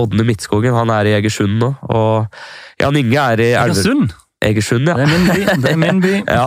[0.00, 2.36] Ådne Midtskogen han er i Egersund nå, og
[2.80, 3.48] Jan Inge er i.
[3.60, 4.12] Egersund,
[4.44, 4.96] Egersund, ja.
[4.96, 5.56] det er min by.
[5.64, 6.14] Det er min by.
[6.38, 6.46] ja.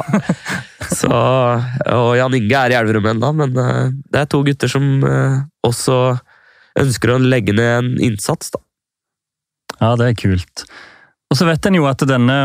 [0.89, 5.05] Så, og Jan Inge er i Elverum ennå, men det er to gutter som
[5.65, 5.99] også
[6.81, 8.49] ønsker å legge ned en innsats.
[8.53, 8.61] da.
[9.77, 10.65] Ja, det er kult.
[11.31, 12.35] Og så vet en jo at denne,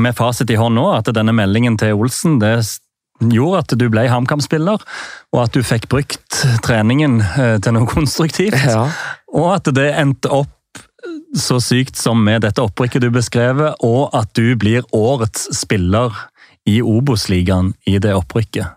[0.00, 2.56] med fasit i hånd nå, at denne meldingen til Olsen det
[3.20, 4.80] gjorde at du ble HamKam-spiller,
[5.34, 8.56] og at du fikk brukt treningen eh, til noe konstruktivt.
[9.34, 10.56] Og at det endte opp
[11.36, 16.14] så sykt som med dette opprykket du beskrevet, og at du blir årets spiller
[16.68, 18.76] i Obos-ligaen i det opprykket.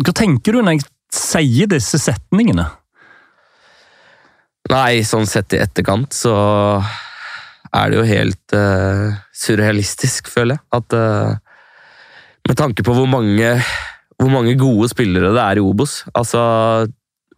[0.00, 2.68] Hva tenker du når jeg sier disse setningene?
[4.70, 6.34] Nei, sånn sett i etterkant så
[7.70, 10.64] er det jo helt uh, surrealistisk, føler jeg.
[10.74, 11.36] At uh,
[12.48, 13.50] Med tanke på hvor mange,
[14.18, 16.04] hvor mange gode spillere det er i Obos.
[16.14, 16.40] Altså,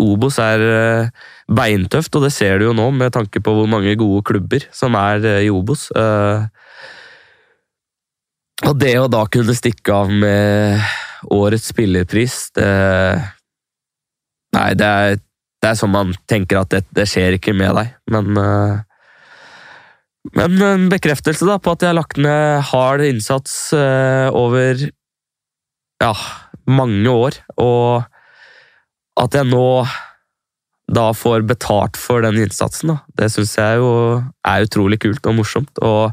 [0.00, 1.10] Obos er uh,
[1.52, 4.94] beintøft, og det ser du jo nå med tanke på hvor mange gode klubber som
[4.96, 5.90] er i Obos.
[8.62, 10.80] Og det å da kunne stikke av med
[11.34, 12.72] årets spillerpris, det
[14.52, 15.14] Nei, det er,
[15.64, 18.36] det er sånn man tenker at det, det skjer ikke med deg, men
[20.30, 24.78] Men en bekreftelse da på at jeg har lagt ned hard innsats eh, over
[26.02, 26.12] ja,
[26.70, 28.06] mange år, og
[29.18, 29.66] at jeg nå
[30.92, 32.96] da får betalt for den innsatsen, da.
[33.18, 35.80] Det syns jeg jo er utrolig kult og morsomt.
[35.82, 36.12] Og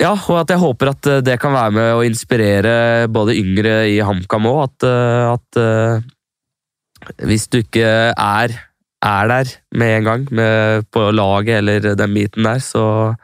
[0.00, 2.74] ja, og at jeg håper at eh, det kan være med å inspirere
[3.12, 4.60] både yngre i HamKam òg.
[4.66, 8.56] At, eh, at eh, hvis du ikke er,
[9.02, 13.14] er der med en gang med, på laget eller den biten der, så,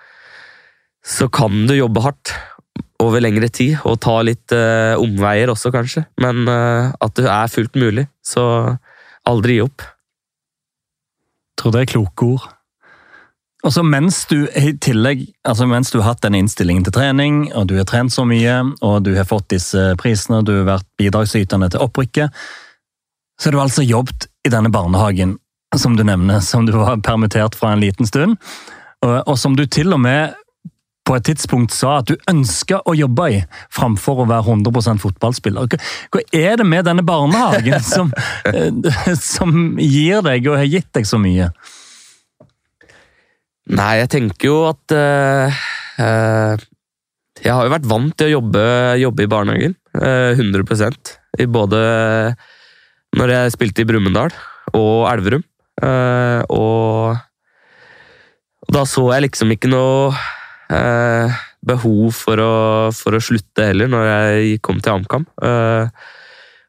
[1.05, 2.35] så kan du jobbe hardt
[2.99, 6.05] over lengre tid og ta litt eh, omveier også, kanskje.
[6.23, 8.75] Men eh, at det er fullt mulig, så
[9.29, 9.87] aldri gi opp.
[11.59, 12.49] tror det er kloke ord.
[13.67, 17.41] Og så mens du i tillegg, altså mens du har hatt den innstillingen til trening,
[17.59, 20.89] og du har trent så mye, og du har fått disse prisene, du har vært
[20.99, 22.35] bidragsytende til opprykket,
[23.39, 25.37] så har du altså jobbet i denne barnehagen,
[25.77, 28.39] som du nevner, som du var permittert fra en liten stund,
[29.05, 30.37] og, som du til og med
[31.09, 33.41] på et tidspunkt sa at du ønska å jobbe i,
[33.73, 35.69] framfor å være 100 fotballspiller.
[35.71, 35.79] Hva,
[36.13, 38.13] hva er det med denne barnehagen som,
[38.51, 41.49] eh, som gir deg og har gitt deg så mye?
[43.69, 45.57] Nei, jeg tenker jo at uh,
[46.01, 46.69] uh,
[47.37, 48.63] Jeg har jo vært vant til å jobbe,
[48.97, 49.77] jobbe i barnehagen.
[49.93, 51.13] Uh, 100%
[51.45, 51.83] I både
[53.19, 54.33] når jeg spilte i Brumunddal
[54.77, 55.45] og Elverum.
[55.83, 57.17] Eh, og
[58.69, 62.55] da så jeg liksom ikke noe uh, behov for å,
[62.93, 65.25] for å slutte heller, når jeg kom til HamKam.
[65.41, 65.89] Uh,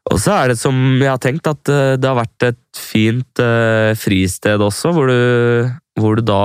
[0.08, 3.42] og så er det som jeg har tenkt, at eh, det har vært et fint
[3.42, 5.70] eh, fristed også, hvor du,
[6.00, 6.42] hvor du da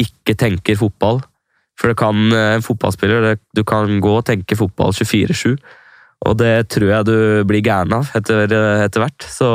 [0.00, 1.22] ikke tenker fotball.
[1.78, 5.56] For det kan eh, en fotballspiller det, Du kan gå og tenke fotball 24-7,
[6.26, 7.16] og det tror jeg du
[7.48, 9.28] blir gæren av etter, eh, etter hvert.
[9.30, 9.48] Så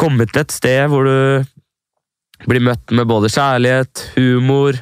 [0.00, 4.78] komme til et sted hvor du blir møtt med både kjærlighet, humor,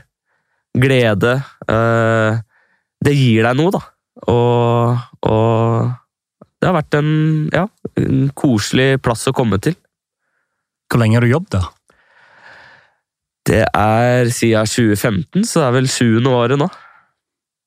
[0.79, 2.39] glede eh,
[3.03, 3.81] Det gir deg noe, da.
[4.31, 5.91] Og, og
[6.59, 7.11] det har vært en,
[7.55, 7.67] ja,
[7.99, 9.77] en koselig plass å komme til.
[10.91, 11.69] Hvor lenge har du jobbet der?
[13.49, 16.69] Det er siden 2015, så det er vel sjuende året nå.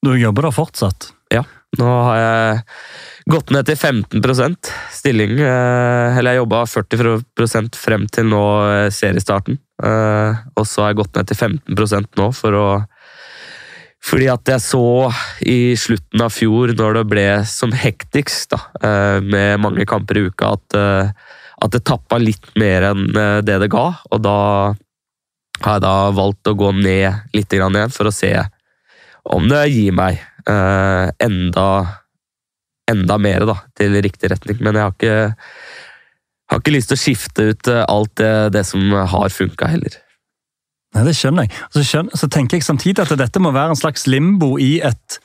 [0.06, 1.12] Du jobber der fortsatt?
[1.80, 2.64] Nå har jeg
[3.32, 4.58] gått ned til 15
[4.92, 5.38] stilling.
[5.40, 9.60] eh, Eller jeg jobba 40% frem til nå eh, seriestarten.
[9.84, 12.68] Eh, Og så har jeg gått ned til 15% nå for å
[14.04, 15.14] Fordi at jeg så
[15.46, 18.58] i slutten av fjor, når det ble som hektigst, da,
[19.22, 20.74] med mange kamper i uka, at,
[21.62, 23.04] at det tappa litt mer enn
[23.46, 23.94] det det ga.
[24.10, 24.74] Og da
[25.62, 28.34] har jeg da valgt å gå ned litt igjen for å se
[29.30, 31.68] om det gir meg enda,
[32.90, 34.62] enda mer da, til riktig retning.
[34.64, 35.16] Men jeg har ikke
[36.52, 39.96] har ikke lyst til å skifte ut eh, alt det, det som har funka, heller.
[40.96, 41.56] Nei, Det skjønner jeg.
[41.72, 45.20] Så, skjønner, så tenker jeg samtidig at dette må være en slags limbo i et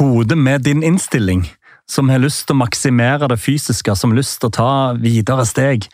[0.00, 1.44] hode med din innstilling,
[1.88, 5.44] som har lyst til å maksimere det fysiske, som har lyst til å ta videre
[5.46, 5.88] steg.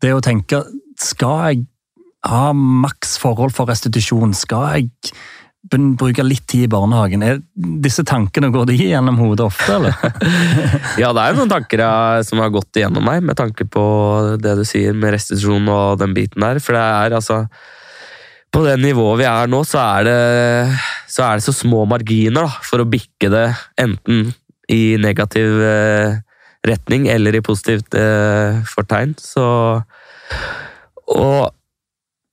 [0.00, 0.64] Det å tenke
[0.96, 1.66] Skal jeg
[2.24, 4.32] ha maks forhold for restitusjon?
[4.32, 5.12] Skal jeg
[5.70, 7.24] bruke litt tid i barnehagen?
[7.26, 9.96] Er disse tankene Går de gjennom hodet ofte, eller?
[11.02, 11.82] ja, det er jo noen tanker
[12.26, 13.86] som har gått igjennom meg, med tanke på
[14.42, 16.60] det du sier med restitusjon og den biten der.
[16.62, 17.40] For det er altså
[18.52, 20.20] På det nivået vi er nå, så er det
[21.10, 23.48] så, er det så små marginer da, for å bikke det
[23.80, 24.30] enten
[24.72, 26.16] i negativ eh,
[26.66, 29.14] retning eller i positivt eh, fortegn.
[29.20, 29.46] Så
[31.06, 31.55] Og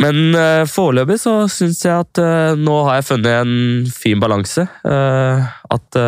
[0.04, 4.66] men uh, foreløpig så syns jeg at uh, nå har jeg funnet en fin balanse.
[4.84, 6.00] Uh, at,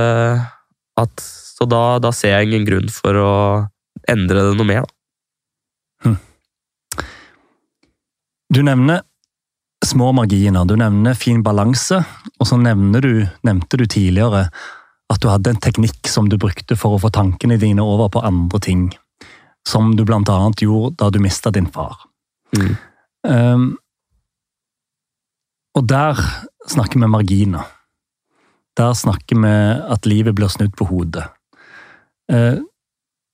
[1.00, 3.34] at, Så da, da, ser jeg ingen grunn for å
[4.12, 4.92] endre det noe mer, da.
[6.06, 6.18] Hm.
[8.54, 9.06] Du nevner
[9.86, 12.02] små marginer, du nevner fin balanse,
[12.40, 14.50] og så du, nevnte du tidligere
[15.14, 18.24] at du hadde en teknikk som du brukte for å få tankene dine over på
[18.26, 18.90] andre ting.
[19.68, 21.98] Som du blant annet gjorde da du mista din far.
[22.58, 22.76] Mm.
[23.26, 23.66] Um,
[25.76, 26.20] og der
[26.72, 27.68] snakker vi marginer.
[28.76, 29.54] Der snakker vi
[29.96, 31.28] at livet blir snudd på hodet.
[32.32, 32.60] Eh,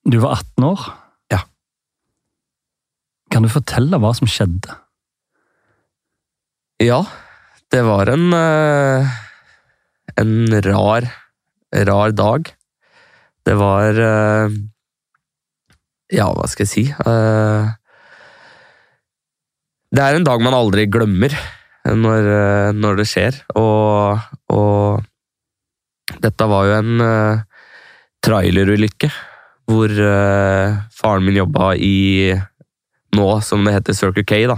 [0.06, 0.82] du var 18 år.
[1.34, 1.42] Ja.
[3.32, 4.78] Kan du fortelle hva som skjedde?
[6.82, 7.04] Ja,
[7.70, 9.06] det var en eh,
[10.18, 11.06] En rar,
[11.72, 12.50] rar dag.
[13.46, 14.50] Det var eh,
[16.12, 16.84] Ja, hva skal jeg si?
[19.92, 21.32] Det er en dag man aldri glemmer
[21.86, 23.38] når, eh, når det skjer.
[23.58, 24.22] Og,
[24.54, 25.08] og,
[26.22, 27.44] dette var jo en uh,
[28.22, 29.08] trailerulykke
[29.72, 32.34] hvor uh, faren min jobba i
[33.16, 34.58] nå som det heter Circle K, da,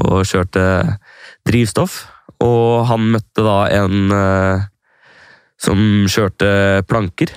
[0.00, 0.64] og kjørte
[1.46, 2.00] drivstoff.
[2.40, 4.64] Og han møtte da en uh,
[5.60, 7.34] som kjørte planker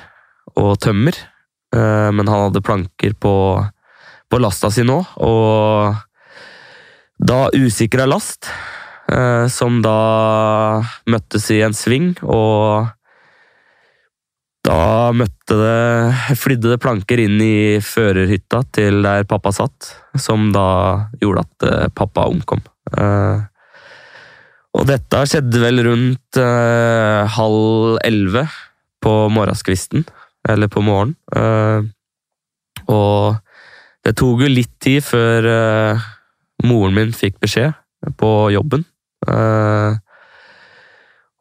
[0.56, 1.18] og tømmer,
[1.74, 3.34] men han hadde planker på,
[4.30, 5.98] på lasta si nå, og
[7.18, 8.48] da usikra last
[9.52, 9.98] som da
[11.10, 12.88] møttes i en sving, og
[14.64, 21.10] da møtte det Flydde det planker inn i førerhytta til der pappa satt, som da
[21.20, 22.64] gjorde at eh, pappa omkom.
[22.96, 23.44] Eh,
[24.74, 26.40] og dette skjedde vel rundt
[27.36, 28.48] halv elleve
[29.06, 30.02] på morgenskvisten,
[30.50, 31.92] eller på morgenen.
[32.90, 33.36] Og
[34.02, 35.46] det tok jo litt tid før
[36.66, 37.78] moren min fikk beskjed
[38.18, 38.82] på jobben.
[39.28, 39.96] Uh,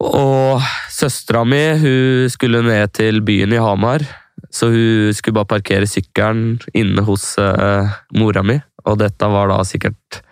[0.02, 4.04] og søstera mi hun skulle ned til byen i Hamar,
[4.50, 8.58] så hun skulle bare parkere sykkelen inne hos uh, mora mi.
[8.86, 10.22] Og dette var da sikkert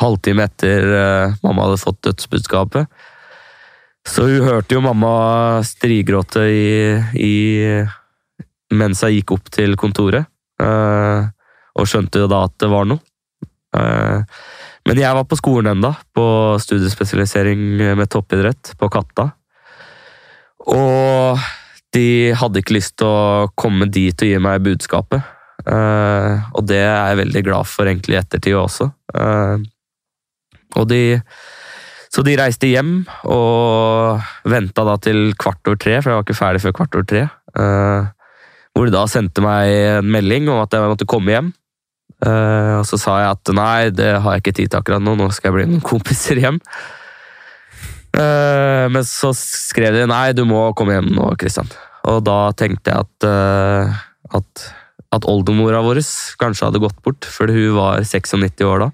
[0.00, 2.88] halvtime etter uh, mamma hadde fått dødsbudskapet.
[4.04, 6.66] Så hun hørte jo mamma strigråte i,
[7.16, 7.36] i,
[8.76, 10.28] mens jeg gikk opp til kontoret,
[10.60, 13.00] og skjønte jo da at det var noe.
[14.84, 16.24] Men jeg var på skolen enda, på
[16.60, 17.60] studiespesialisering
[17.96, 19.30] med toppidrett på Katta.
[20.68, 21.40] Og
[21.94, 25.24] de hadde ikke lyst til å komme dit og gi meg budskapet.
[25.64, 28.90] Uh, og det er jeg veldig glad for egentlig i ettertid også.
[29.14, 29.62] Uh,
[30.74, 31.20] og de
[32.14, 36.38] Så de reiste hjem og venta da til kvart over tre, for jeg var ikke
[36.38, 37.24] ferdig før kvart over tre.
[37.58, 38.06] Uh,
[38.74, 41.48] hvor de da sendte meg en melding om at jeg måtte komme hjem.
[42.24, 45.16] Uh, og så sa jeg at nei, det har jeg ikke tid til akkurat nå,
[45.18, 46.60] nå skal jeg bli noen kompiser hjem.
[48.14, 51.68] Uh, men så skrev de nei, du må komme hjem nå, Kristian.
[52.08, 54.66] Og da tenkte jeg at, uh, at,
[55.18, 56.00] at oldemora vår
[56.40, 58.92] kanskje hadde gått bort, fordi hun var 96 år da.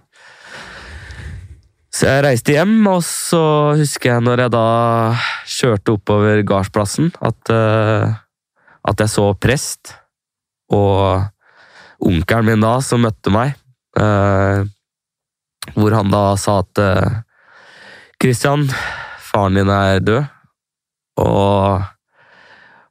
[1.90, 3.42] Så jeg reiste hjem, og så
[3.78, 4.66] husker jeg når jeg da
[5.58, 9.90] kjørte oppover gardsplassen, at, at jeg så prest
[10.70, 11.26] og
[12.00, 13.54] onkelen min da, som møtte meg.
[13.98, 14.62] Eh,
[15.76, 17.18] hvor han da sa at eh,
[18.20, 18.66] Christian,
[19.30, 20.28] faren din er død.
[21.20, 21.82] Og,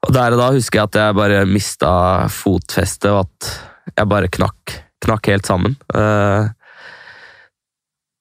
[0.05, 1.91] og, der og da husker jeg at jeg bare mista
[2.33, 4.75] fotfestet, og at jeg bare knakk.
[5.05, 5.77] Knakk helt sammen.
[5.95, 6.51] Uh,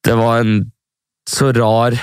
[0.06, 0.68] det var en
[1.28, 1.96] så rar,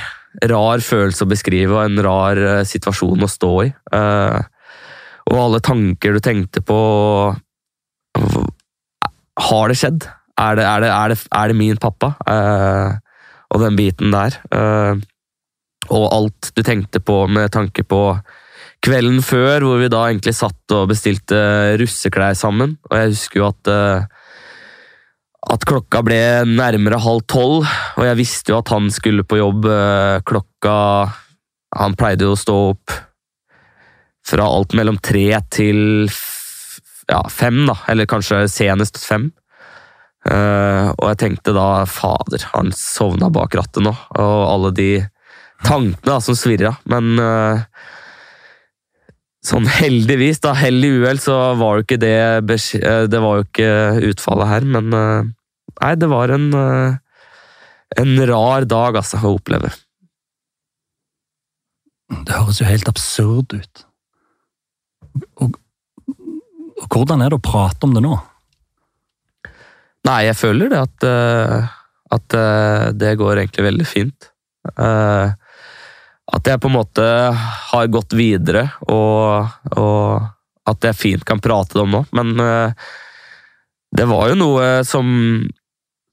[0.51, 3.69] rar følelse å beskrive, og en rar situasjon å stå i.
[5.31, 6.77] og alle tanker du tenkte på
[9.39, 10.07] har det skjedd?
[10.39, 12.13] Er det, er det, er det, er det min pappa?
[12.27, 12.95] Uh,
[13.53, 14.35] og den biten der.
[14.51, 14.99] Uh,
[15.93, 18.01] og alt du tenkte på med tanke på
[18.85, 21.37] kvelden før, hvor vi da egentlig satt og bestilte
[21.81, 22.77] russeklær sammen.
[22.89, 24.35] Og jeg husker jo at, uh,
[25.55, 27.65] at klokka ble nærmere halv tolv,
[27.95, 30.77] og jeg visste jo at han skulle på jobb eh, klokka
[31.75, 32.93] Han pleide jo å stå opp
[34.25, 36.07] fra alt mellom tre til
[37.11, 39.29] ja, fem, da, eller kanskje senest fem.
[40.25, 44.89] Uh, og jeg tenkte da fader, han sovna bak rattet nå, og alle de
[45.65, 46.73] tankene da, som svirra.
[46.89, 47.61] Men uh,
[49.45, 52.17] sånn heldigvis, da, hell i uhell, så var jo ikke det
[52.49, 53.71] Det var jo ikke
[54.13, 55.33] utfallet her, men uh,
[55.75, 56.45] Nei, det var en,
[57.99, 59.73] en rar dag, altså, å oppleve.
[62.07, 63.81] Det høres jo helt absurd ut.
[65.43, 65.57] Og
[66.95, 68.15] hvordan er det å prate om det nå?
[70.05, 71.05] Nei, jeg føler det at,
[72.13, 72.35] at
[72.93, 74.27] det går egentlig veldig fint.
[74.77, 77.05] At jeg på en måte
[77.71, 79.49] har gått videre, og,
[79.81, 82.03] og at jeg fint kan prate det om nå.
[82.13, 82.35] Men
[83.97, 85.09] det var jo noe som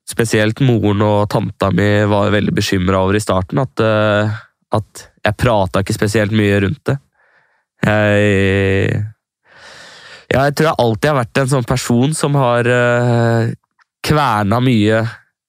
[0.08, 3.60] spesielt moren og tanta mi var veldig bekymra over i starten.
[3.60, 3.84] At,
[4.72, 6.96] at jeg prata ikke spesielt mye rundt det.
[7.82, 9.04] Jeg,
[10.32, 13.52] jeg tror jeg alltid har vært en sånn person som har uh,
[14.04, 15.02] kverna mye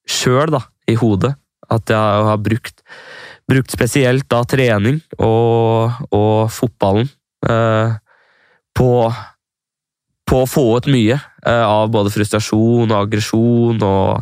[0.09, 0.57] sjøl
[0.91, 1.33] i hodet.
[1.71, 2.83] At jeg har brukt,
[3.49, 7.07] brukt spesielt da trening og, og fotballen
[7.47, 7.95] uh,
[8.75, 8.89] på,
[10.29, 14.21] på å få ut mye uh, av både frustrasjon og aggresjon og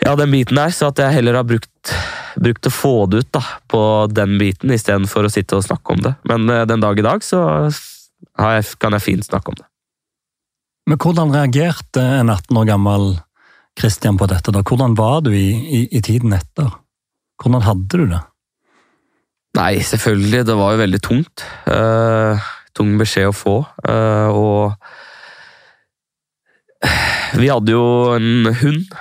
[0.00, 0.72] ja, den biten der.
[0.72, 1.94] Så at jeg heller har brukt,
[2.40, 3.82] brukt å få det ut da, på
[4.14, 6.14] den biten, istedenfor å sitte og snakke om det.
[6.30, 7.42] Men uh, den dag i dag så
[8.40, 9.66] jeg, kan jeg fint snakke om det.
[10.90, 13.04] Men hvordan reagerte en 18 år gammel
[13.78, 14.52] Christian på dette?
[14.54, 14.62] da?
[14.66, 16.72] Hvordan var du i, i, i tiden etter?
[17.40, 18.22] Hvordan hadde du det?
[19.58, 20.44] Nei, selvfølgelig.
[20.46, 21.44] Det var jo veldig tungt.
[21.66, 23.56] Uh, tung beskjed å få.
[23.82, 24.74] Uh, og
[27.40, 27.84] vi hadde jo
[28.14, 28.94] en hund,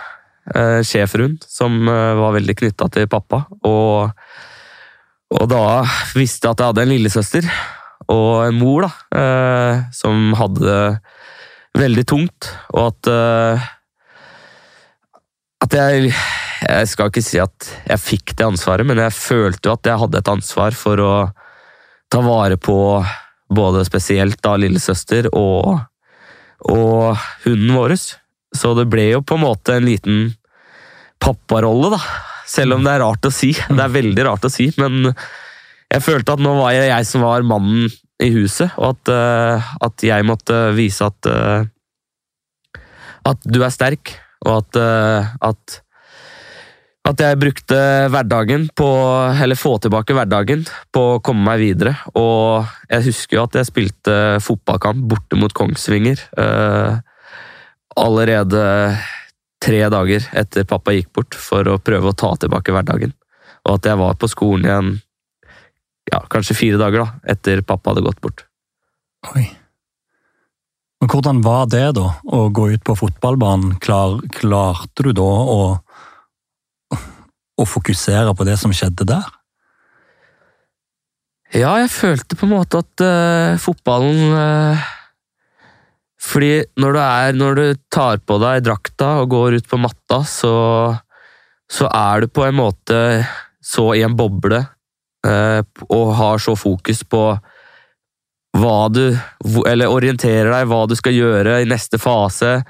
[0.55, 3.43] uh, schæferhund, som var veldig knytta til pappa.
[3.61, 4.09] Og,
[5.35, 5.65] og, da
[6.17, 7.51] visste jeg at jeg hadde en lillesøster
[8.09, 8.91] og en mor da,
[9.93, 10.83] som hadde det
[11.77, 13.09] veldig tungt, og at
[15.59, 16.13] at jeg
[16.59, 20.01] Jeg skal ikke si at jeg fikk det ansvaret, men jeg følte jo at jeg
[20.01, 21.13] hadde et ansvar for å
[22.11, 22.75] ta vare på
[23.49, 25.79] både spesielt da lillesøster og,
[26.67, 27.95] og hunden vår.
[27.95, 30.33] Så det ble jo på en måte en liten
[31.23, 32.01] papparolle, da.
[32.49, 33.53] Selv om det er rart å si.
[33.53, 35.13] Det er veldig rart å si, men
[35.89, 39.69] jeg følte at nå var jeg jeg som var mannen i huset, og at, uh,
[39.87, 41.65] at jeg måtte vise at uh,
[43.29, 44.13] at du er sterk,
[44.45, 45.79] og at, uh, at
[47.09, 47.77] at jeg brukte
[48.11, 48.87] hverdagen på
[49.41, 51.95] Eller få tilbake hverdagen på å komme meg videre.
[52.19, 56.21] Og jeg husker jo at jeg spilte fotballkamp borte mot Kongsvinger.
[57.97, 58.61] Allerede
[59.63, 63.15] tre dager etter pappa gikk bort, for å prøve å ta tilbake hverdagen.
[63.65, 64.93] Og at jeg var på skolen igjen
[66.09, 68.45] ja, kanskje fire dager da, etter pappa hadde gått bort.
[69.33, 69.45] Oi.
[70.99, 73.77] Men hvordan var det, da, å gå ut på fotballbanen?
[73.83, 75.59] Klar, klarte du da å
[77.59, 79.27] å fokusere på det som skjedde der?
[81.55, 84.89] Ja, jeg følte på en måte at uh, fotballen uh,
[86.21, 90.21] Fordi når du, er, når du tar på deg drakta og går ut på matta,
[90.29, 90.53] så,
[91.65, 92.99] så er du på en måte
[93.65, 94.61] så i en boble
[95.27, 97.23] og har så fokus på
[98.55, 99.03] hva du
[99.67, 102.61] Eller orienterer deg hva du skal gjøre i neste fase.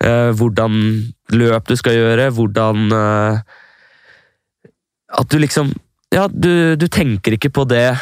[0.00, 0.76] hvordan
[1.34, 2.94] løp du skal gjøre, hvordan
[5.18, 5.72] at du liksom
[6.10, 7.94] Ja, du, du, tenker ikke på det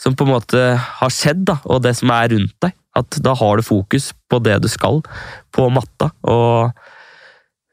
[0.00, 2.74] som på en måte har skjedd, da, og det som er rundt deg.
[2.96, 5.00] At da har du fokus på det du skal,
[5.52, 6.10] på matta.
[6.28, 6.76] Og,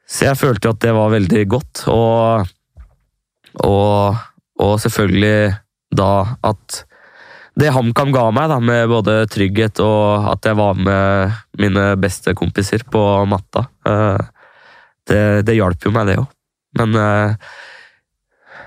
[0.08, 1.82] så jeg følte at det var veldig godt.
[1.92, 2.48] Og,
[3.64, 4.20] og,
[4.62, 5.56] og selvfølgelig
[5.94, 6.12] da
[6.46, 6.82] at
[7.58, 12.34] det HamKam ga meg, da, med både trygghet og at jeg var med mine beste
[12.38, 14.20] kompiser på matta, eh,
[15.10, 16.28] det, det hjalp jo meg, det òg.
[16.78, 17.48] Men eh,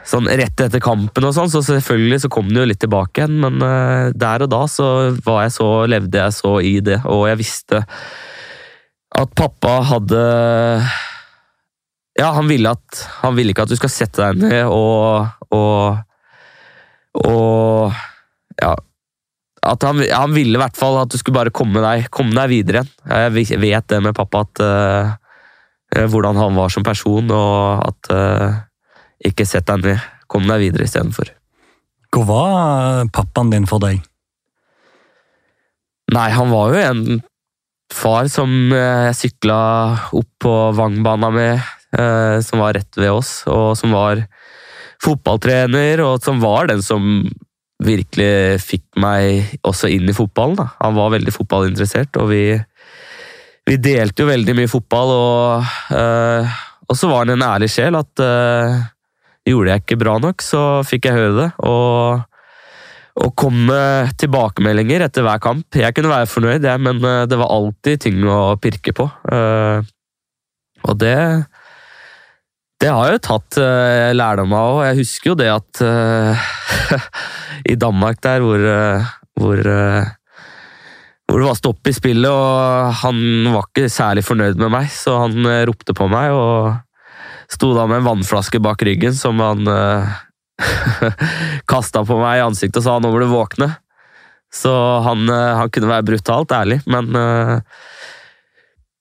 [0.07, 3.37] sånn rett etter kampen og sånn, så selvfølgelig så kom det jo litt tilbake igjen,
[3.43, 4.87] men uh, der og da så
[5.25, 7.83] var jeg så, levde jeg så i det, og jeg visste
[9.21, 10.21] at pappa hadde
[12.19, 15.97] Ja, han ville, at, han ville ikke at du skal sette deg ned og og,
[17.27, 17.91] og
[18.61, 18.71] ja,
[19.61, 22.51] at han, han, ville i hvert fall at du skulle bare komme deg, komme deg
[22.51, 23.49] videre igjen.
[23.51, 28.61] Jeg vet det med pappa, at uh, hvordan han var som person, og at uh,
[29.27, 30.07] ikke sett deg ned.
[30.31, 31.33] Kom deg videre istedenfor.
[32.11, 33.99] Hvor var pappaen din for deg?
[36.11, 37.21] Nei, han var jo en
[37.91, 39.59] far som jeg sykla
[40.15, 44.21] opp på Vangbana med, som var rett ved oss, og som var
[45.03, 47.25] fotballtrener, og som var den som
[47.81, 50.59] virkelig fikk meg også inn i fotballen.
[50.59, 50.67] Da.
[50.83, 52.43] Han var veldig fotballinteressert, og vi,
[53.67, 55.13] vi delte jo veldig mye fotball.
[55.17, 58.81] Og, øh, og så var han en ærlig sjel at øh,
[59.47, 61.47] gjorde jeg ikke bra nok, så fikk jeg høre det.
[61.65, 62.21] Og,
[63.25, 65.65] og kom med tilbakemeldinger etter hver kamp.
[65.81, 69.09] Jeg kunne være fornøyd, jeg, men det var alltid ting å pirke på.
[69.25, 69.81] Uh,
[70.87, 71.17] og det
[72.81, 76.45] det har jeg jo tatt uh, lærdom av, og jeg husker jo det at uh,
[77.71, 79.61] I Danmark der hvor, uh, hvor,
[81.29, 85.19] hvor det var stopp i spillet, og han var ikke særlig fornøyd med meg, så
[85.27, 86.73] han ropte på meg og
[87.51, 91.21] sto da med en vannflaske bak ryggen som han uh,
[91.69, 93.75] kasta på meg i ansiktet og sa 'nå må du våkne'.
[94.51, 94.71] Så
[95.05, 97.15] han, han kunne være brutalt ærlig, men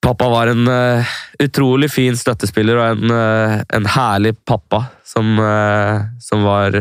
[0.00, 1.04] Pappa var en uh,
[1.38, 6.78] utrolig fin støttespiller og en, uh, en herlig pappa som, uh, som, var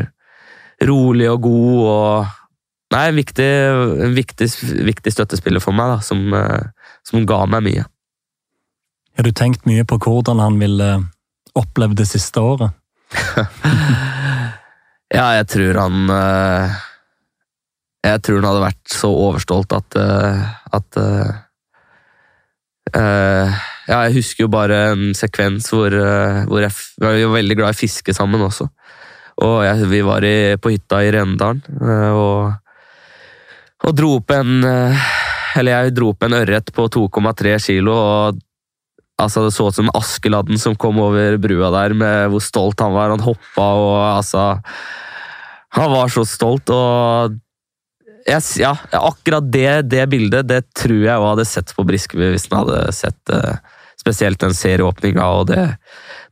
[0.88, 2.36] rolig og god og
[2.90, 3.46] Nei, en viktig,
[4.02, 4.48] en viktig,
[4.88, 6.24] viktig støttespiller for meg, da, som,
[7.06, 7.84] som, ga meg mye.
[9.14, 10.88] Har du tenkt mye på hvordan han ville
[11.54, 12.74] oppleve det siste året?
[15.20, 16.10] ja, jeg tror han
[18.10, 20.02] Jeg tror han hadde vært så overstolt at,
[20.82, 21.02] at
[22.96, 23.50] Uh,
[23.90, 27.76] ja, jeg husker jo bare en sekvens hvor, uh, hvor jeg, vi var veldig glad
[27.76, 28.70] i fiske sammen også.
[29.46, 32.40] Og jeg, vi var i, på hytta i Rendalen uh, og,
[33.86, 38.40] og, dro opp en Eller jeg dro opp en ørret på 2,3 kilo, og
[39.18, 42.94] altså, det så ut som Askeladden som kom over brua der, med hvor stolt han
[42.94, 43.10] var.
[43.16, 44.60] Han hoppa og altså
[45.78, 47.40] Han var så stolt, og
[48.30, 52.62] yes, ja, akkurat det, det, bildet det tror jeg hadde sett på Briskeby hvis han
[52.62, 53.58] hadde sett uh,
[54.00, 55.66] spesielt den serieåpninga og det,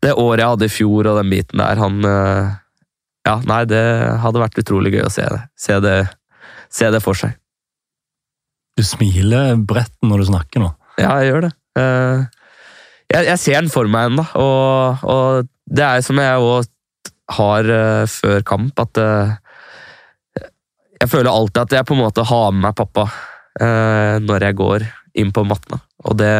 [0.05, 1.81] det, året jeg hadde i fjor og den biten der.
[1.81, 2.55] Han uh,
[3.27, 3.83] Ja, nei, det
[4.23, 5.41] hadde vært utrolig gøy å se det.
[5.59, 5.97] Se det,
[6.71, 7.35] se det for seg.
[8.77, 10.71] Du smiler bredt når du snakker nå.
[11.01, 11.51] Ja, jeg gjør det.
[11.77, 12.23] Uh,
[13.11, 16.71] jeg, jeg, ser den for meg ennå, og, og, det er som jeg òg
[17.35, 17.67] har
[18.07, 18.99] før kamp, at
[20.97, 23.05] jeg føler alltid at jeg på en måte har med meg pappa
[23.61, 24.85] eh, når jeg går
[25.21, 25.79] inn på mattene.
[26.05, 26.33] Og det,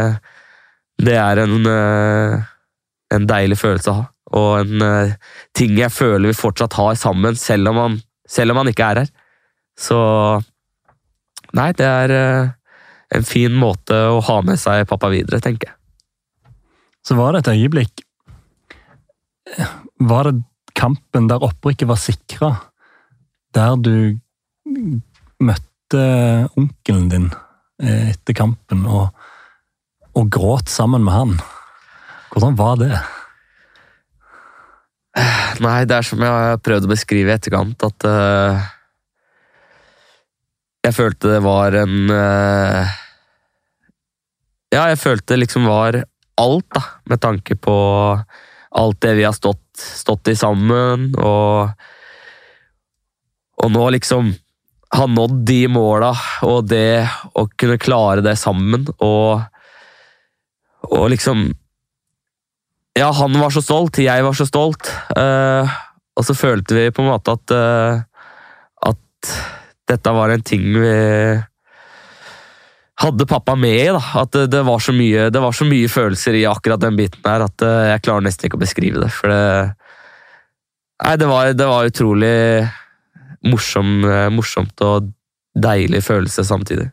[1.01, 2.36] det er en, eh,
[3.14, 4.05] en, deilig følelse å ha.
[4.38, 5.16] Og en eh,
[5.58, 7.97] ting jeg føler vi fortsatt har sammen, selv om han,
[8.30, 9.16] selv om han ikke er her.
[9.78, 9.97] Så
[11.55, 12.49] Nei, det er eh,
[13.18, 15.78] en fin måte å ha med seg pappa videre, tenker jeg.
[17.08, 18.01] Så var det et øyeblikk
[20.10, 20.41] Var det
[20.76, 22.49] kampen der opprykket var sikra?
[23.55, 24.20] Der du
[25.43, 26.03] møtte
[26.57, 27.28] onkelen din
[27.82, 29.13] eh, etter kampen og,
[30.18, 31.38] og gråt sammen med han.
[32.34, 32.91] Hvordan var det?
[35.63, 38.65] Nei, det er som jeg har prøvd å beskrive i etterkant, at uh,
[40.86, 42.91] Jeg følte det var en uh,
[44.74, 46.03] Ja, jeg følte det liksom var
[46.38, 47.78] alt, da, med tanke på
[48.78, 51.72] alt det vi har stått, stått i sammen, og
[53.63, 54.36] Og nå liksom
[54.89, 56.13] har nådd de måla,
[56.47, 59.41] og det å kunne klare det sammen, og,
[60.88, 61.49] og liksom
[62.97, 65.69] Ja, han var så stolt, jeg var så stolt, uh,
[66.17, 67.99] og så følte vi på en måte at uh,
[68.88, 69.35] at
[69.88, 70.95] dette var en ting vi
[72.97, 73.91] hadde pappa med i.
[73.93, 77.21] da, At det, det, var mye, det, var så mye, følelser i akkurat den biten
[77.25, 79.11] her at uh, jeg klarer nesten ikke å beskrive det.
[79.13, 79.43] For det,
[81.05, 82.35] nei, det, var, det var utrolig
[83.50, 85.12] morsom, eh, morsomt og
[85.58, 86.89] deilig følelse samtidig.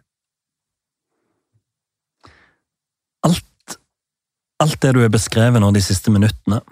[3.25, 3.79] Alt,
[4.63, 6.63] alt det du har beskrevet nå de siste minuttene,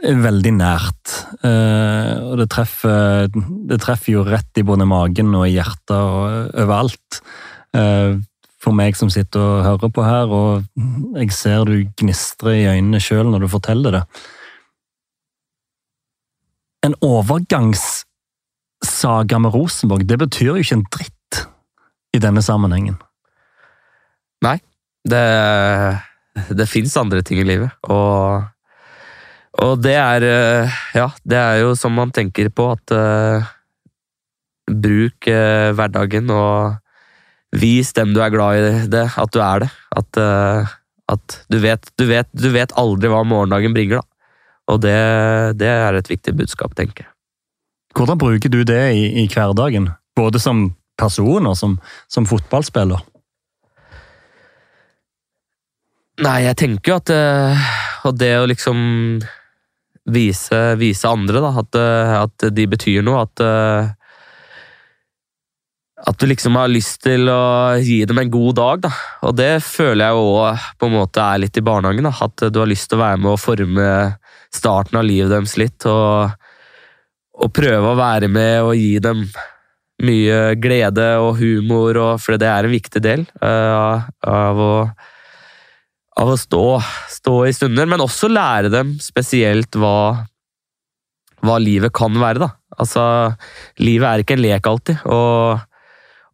[0.00, 1.14] er veldig nært.
[1.44, 3.28] Eh, og det treffer,
[3.68, 7.20] det treffer jo rett i både magen og i hjertet og overalt.
[7.76, 8.16] Eh,
[8.60, 13.00] for meg som sitter og hører på her, og jeg ser du gnistrer i øynene
[13.00, 14.04] sjøl når du forteller det
[16.86, 21.34] en overgangssaga med Rosenborg, det betyr jo ikke en dritt
[22.16, 22.96] i denne sammenhengen.
[24.44, 24.58] Nei,
[25.08, 25.24] det,
[26.56, 28.44] det fins andre ting i livet, og,
[29.60, 30.20] og det er
[30.96, 33.40] Ja, det er jo som man tenker på, at uh,
[34.70, 36.74] Bruk uh, hverdagen og
[37.56, 38.60] vis dem du er glad i
[38.90, 39.70] det, at du er det.
[39.98, 40.70] At, uh,
[41.10, 44.06] at du, vet, du, vet, du vet aldri hva morgendagen bringer, da.
[44.70, 44.96] Og det,
[45.58, 47.12] det, er et viktig budskap, tenker jeg.
[47.96, 49.90] Hvordan bruker du det i, i hverdagen?
[50.18, 50.68] Både som
[51.00, 51.78] person og som,
[52.12, 53.02] som fotballspiller?
[56.20, 57.68] Nei, jeg tenker jo at eh,
[58.04, 58.80] Og det å liksom
[60.10, 63.96] vise, vise andre da, at, eh, at de betyr noe, at eh,
[66.00, 68.90] at du liksom har lyst til å gi dem en god dag, da.
[69.28, 72.08] Og det føler jeg òg på en måte er litt i barnehagen.
[72.08, 72.14] da.
[72.24, 73.88] At du har lyst til å være med og forme
[74.54, 75.86] starten av livet deres litt.
[75.88, 76.30] Og,
[77.40, 79.24] og prøve å være med og gi dem
[80.00, 84.74] mye glede og humor, og, for det er en viktig del uh, av å,
[86.20, 86.64] av å stå,
[87.20, 87.88] stå, i stunder.
[87.90, 90.24] Men også lære dem spesielt hva,
[91.44, 92.52] hva livet kan være, da.
[92.80, 93.02] Altså,
[93.82, 95.04] livet er ikke en lek alltid.
[95.10, 95.66] og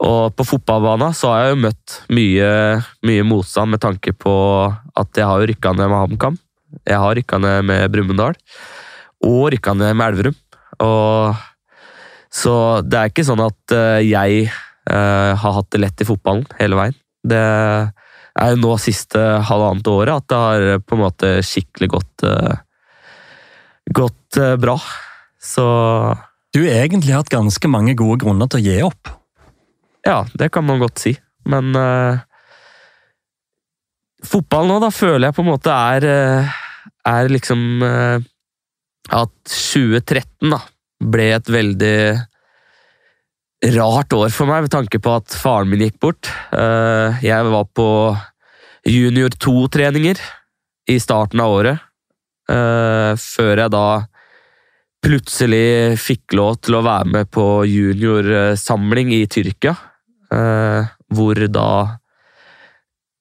[0.05, 2.49] og på fotballbanen så har jeg jo møtt mye,
[3.09, 4.35] mye, motstand med tanke på
[4.69, 6.37] at jeg har rykka ned med HamKam.
[6.87, 8.37] Jeg har rykka ned med Brumunddal.
[9.27, 10.37] Og rykka ned med Elverum.
[10.85, 11.43] Og,
[12.33, 12.55] så
[12.85, 16.79] det er ikke sånn at uh, jeg uh, har hatt det lett i fotballen hele
[16.79, 16.97] veien.
[17.27, 22.25] Det er jo nå siste halvannet året at det har på en måte skikkelig gått,
[23.97, 24.77] gått bra.
[25.41, 25.65] Så
[26.53, 29.11] Du har egentlig hatt ganske mange gode grunner til å gi opp.
[30.07, 31.17] Ja, det kan man godt si.
[31.49, 32.23] Men uh,
[34.29, 36.57] fotball nå, da, føler jeg på en måte er, uh,
[37.09, 38.17] er liksom uh,
[39.15, 40.61] At 2013 da,
[41.13, 41.99] ble et veldig
[43.77, 46.29] rart år for meg, med tanke på at faren min gikk bort.
[47.25, 47.87] jeg var på
[48.85, 50.21] junior 2-treninger
[50.93, 51.87] i starten av året,
[52.47, 53.87] før jeg da
[55.07, 59.77] plutselig fikk lov til å være med på juniorsamling i Tyrkia.
[60.35, 61.71] Eh, hvor da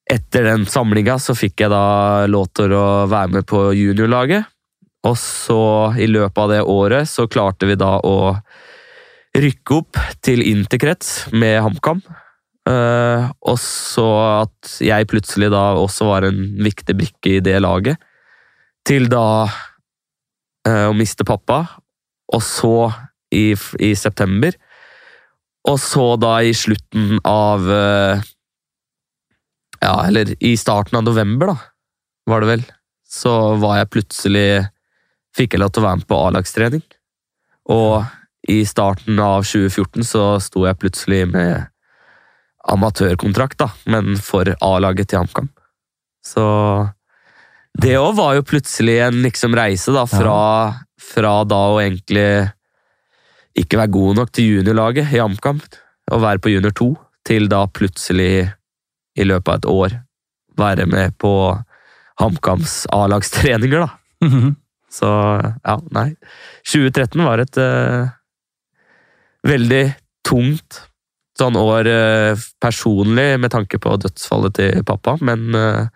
[0.06, 4.46] Etter den samlinga så fikk jeg da lov til å være med på juniorlaget.
[5.06, 5.62] Og så,
[5.98, 8.36] i løpet av det året, så klarte vi da å
[9.36, 12.02] rykke opp til interkrets med HamKam.
[12.66, 14.06] Uh, og så
[14.42, 18.02] at jeg plutselig da også var en viktig brikke i det laget.
[18.86, 21.64] Til da uh, å miste pappa.
[22.34, 22.90] Og så,
[23.34, 23.52] i,
[23.82, 24.54] i september,
[25.66, 28.26] og så da i slutten av eh,
[29.82, 31.56] Ja, eller i starten av november, da,
[32.26, 32.64] var det vel,
[33.08, 34.48] så var jeg plutselig
[35.36, 36.80] Fikk jeg lov til å være med på A-lagstrening.
[37.68, 38.06] Og
[38.48, 41.66] i starten av 2014 så sto jeg plutselig med
[42.72, 45.50] amatørkontrakt, da, men for A-laget til HamKam.
[46.24, 46.44] Så
[47.76, 50.38] det òg var jo plutselig en liksom reise, da, fra,
[50.96, 52.28] fra da å egentlig
[53.60, 56.88] ikke være god nok til juniorlaget i HamKam og være på junior 2,
[57.26, 58.46] til da plutselig,
[59.16, 59.96] i løpet av et år,
[60.56, 61.32] være med på
[62.20, 63.90] HamKams A-lagstreninger, da.
[64.24, 64.54] Mm -hmm.
[64.90, 65.06] Så
[65.64, 66.14] ja, nei.
[66.72, 68.08] 2013 var et uh,
[69.46, 69.84] veldig
[70.28, 70.82] tungt
[71.36, 75.88] sånn år uh, personlig med tanke på dødsfallet til pappa, men uh,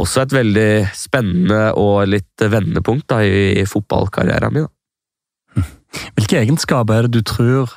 [0.00, 4.66] også et veldig spennende og litt vendepunkt da, i, i fotballkarrieren min.
[4.66, 5.62] Da.
[6.16, 7.70] Hvilke egenskaper er du tror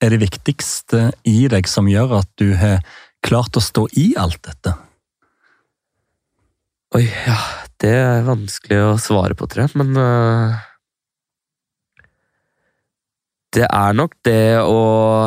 [0.00, 2.80] er det viktigste i deg som gjør at du har
[3.24, 4.74] klart å stå i alt dette?
[6.96, 7.38] Oi, ja
[7.80, 10.58] Det er vanskelig å svare på, tror jeg, men uh,
[13.54, 14.80] Det er nok det å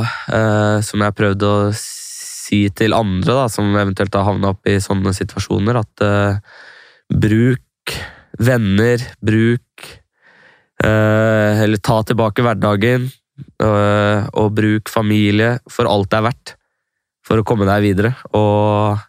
[0.03, 4.67] uh, Som jeg har prøvd å si til andre, da, som eventuelt har havna opp
[4.69, 6.59] i sånne situasjoner, at uh,
[7.09, 7.95] bruk
[8.37, 9.87] venner, bruk
[10.83, 13.07] Eh, eller ta tilbake hverdagen,
[13.63, 16.55] eh, og bruk familie for alt det er verdt
[17.23, 18.13] for å komme deg videre.
[18.35, 18.99] Og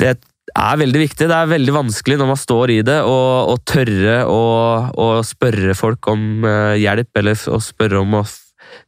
[0.00, 1.28] det er veldig viktig.
[1.28, 6.46] Det er veldig vanskelig når man står i det, å tørre å, spørre folk om
[6.46, 8.26] uh, hjelp, eller å spørre om å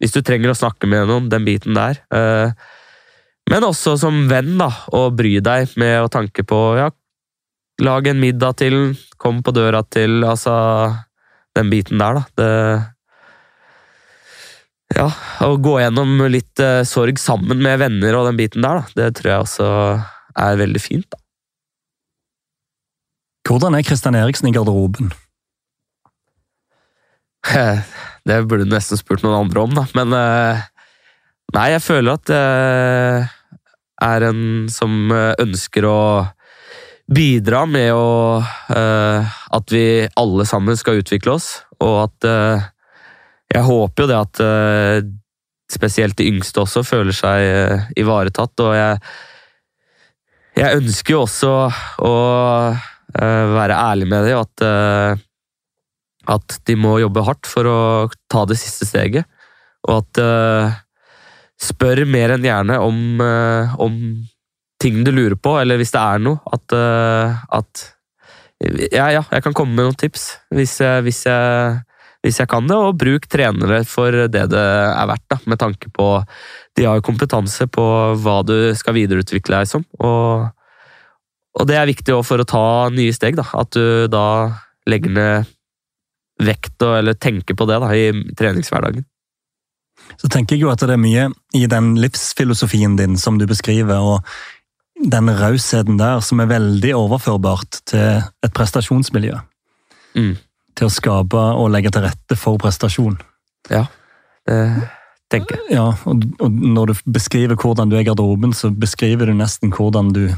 [0.02, 2.00] Hvis du trenger å snakke med noen, den biten der.
[2.12, 2.50] Uh,
[3.48, 6.90] men også som venn, da, å bry deg med å tanke på ja,
[7.80, 10.52] lag en middag til, kom på døra til, altså
[11.56, 12.24] den biten der, da.
[12.36, 12.50] Det
[14.98, 15.06] ja,
[15.46, 19.16] å gå gjennom litt uh, sorg sammen med venner og den biten der, da, det
[19.18, 19.68] tror jeg også
[20.38, 21.08] er veldig fint.
[21.12, 21.20] da.
[23.48, 25.12] Hvordan er Kristian Eriksen i garderoben?
[28.28, 29.86] Det burde du nesten spurt noen andre om, da.
[29.96, 30.66] Men uh,
[31.56, 33.28] nei, jeg føler at jeg
[34.04, 36.00] er en som ønsker å
[37.08, 41.48] bidra med å uh, At vi alle sammen skal utvikle oss,
[41.80, 42.68] og at uh,
[43.54, 45.08] Jeg håper jo det at uh,
[45.72, 49.00] spesielt de yngste også føler seg ivaretatt, og jeg
[50.58, 51.50] Jeg ønsker jo også
[52.02, 52.14] å
[53.14, 55.22] være ærlig med dem, at
[56.28, 57.76] at de må jobbe hardt for å
[58.28, 59.28] ta det siste steget,
[59.86, 60.20] og at
[61.62, 63.22] spør mer enn gjerne om,
[63.78, 63.94] om
[64.82, 67.84] ting du lurer på, eller hvis det er noe, at, eh, at
[68.92, 71.76] ja, ja, jeg kan komme med noen tips hvis hvis jeg,
[72.24, 75.90] hvis jeg kan det, og bruk trenere for det det er verdt, da, med tanke
[75.94, 76.08] på
[76.76, 77.84] De har jo kompetanse på
[78.22, 80.48] hva du skal videreutvikle deg som, og,
[81.58, 82.64] og det er viktig òg for å ta
[82.94, 84.26] nye steg, da, at du da
[84.88, 85.54] legger ned
[86.42, 89.06] vekt og, eller tenker på det da, i treningshverdagen.
[90.18, 91.26] Så tenker jeg jo at det er mye
[91.58, 94.22] i den livsfilosofien din som du beskriver, og
[94.98, 99.36] den rausheten der som er veldig overførbart til et prestasjonsmiljø.
[100.18, 100.36] Mm.
[100.78, 103.18] Til å skape og legge til rette for prestasjon.
[103.72, 103.84] Ja,
[104.46, 104.60] det
[105.32, 105.74] tenker jeg.
[105.76, 109.74] Ja, og, og når du beskriver hvordan du er i garderoben, så beskriver du nesten
[109.74, 110.28] hvordan du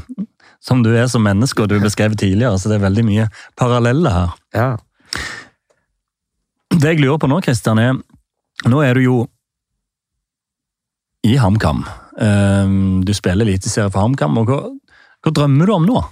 [0.61, 3.27] som du er som menneske, og du beskrev tidligere, så det er veldig mye
[3.57, 4.33] paralleller her.
[4.53, 4.67] Ja.
[6.69, 7.97] Det jeg lurer på nå, Kristian, er
[8.69, 9.15] Nå er du jo
[11.25, 11.79] i HamKam.
[12.21, 14.37] Ehm, Du spiller eliteserie for HamKam.
[14.37, 14.59] og hva,
[15.25, 16.03] hva drømmer du om nå?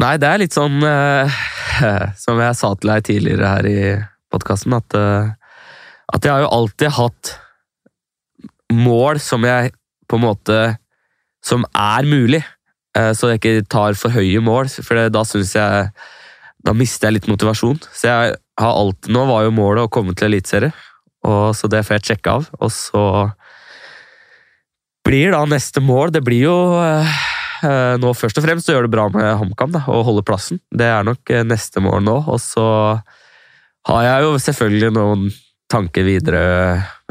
[0.00, 1.28] Nei, det er litt sånn eh,
[2.24, 3.80] Som jeg sa til deg tidligere her i
[4.30, 5.32] podkasten, at, eh,
[6.14, 7.34] at jeg har jo alltid hatt
[8.70, 9.72] mål som jeg
[10.10, 10.58] på en måte
[11.42, 12.42] Som er mulig.
[12.98, 15.90] Eh, så jeg ikke tar for høye mål, for da syns jeg
[16.60, 17.80] Da mister jeg litt motivasjon.
[17.94, 20.72] Så jeg har alltid Nå var jo målet å komme til Eliteserie,
[21.24, 22.46] så det får jeg sjekke av.
[22.60, 23.04] Og så
[25.04, 27.20] blir da neste mål Det blir jo eh,
[27.62, 30.60] nå først og fremst å gjøre det bra med HamKam da, og holde plassen.
[30.70, 32.16] Det er nok eh, neste mål nå.
[32.30, 32.66] Og så
[33.88, 35.30] har jeg jo selvfølgelig noen
[35.70, 36.42] tanker videre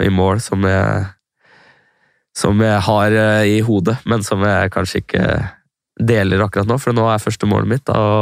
[0.04, 1.08] i mål som jeg,
[2.38, 5.26] som jeg har eh, i hodet, men som jeg kanskje ikke
[6.00, 8.20] deler akkurat nå, for nå er første målet mitt da, å,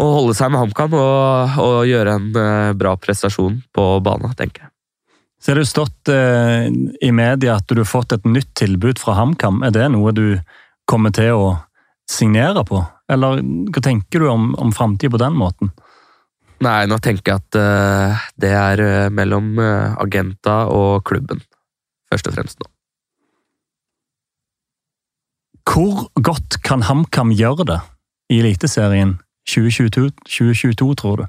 [0.00, 4.66] å holde seg med HamKam og, og gjøre en eh, bra prestasjon på banen, tenker
[4.66, 4.74] jeg.
[5.40, 6.66] Så har det jo stått eh,
[7.00, 9.62] i media at du har fått et nytt tilbud fra HamKam.
[9.64, 10.26] Er det noe du
[10.90, 11.52] kommer til å
[12.10, 12.82] signere på?
[13.10, 15.72] Eller hva tenker du om, om framtida på den måten?
[16.60, 21.40] Nei, nå tenker jeg at uh, det er eh, mellom uh, agenta og klubben,
[22.12, 22.68] først og fremst nå.
[25.70, 27.78] Hvor godt kan HamKam gjøre det
[28.34, 29.16] i Eliteserien
[29.48, 31.26] 2022, tror du?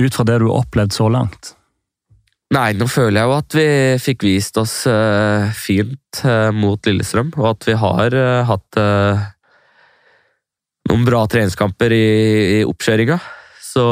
[0.00, 1.55] Ut fra det du har opplevd så langt?
[2.54, 7.32] Nei, nå føler jeg jo at vi fikk vist oss uh, fint uh, mot Lillestrøm,
[7.40, 8.78] og at vi har uh, hatt
[10.86, 12.06] noen bra treningskamper i,
[12.60, 13.18] i oppkjøringa.
[13.58, 13.86] Så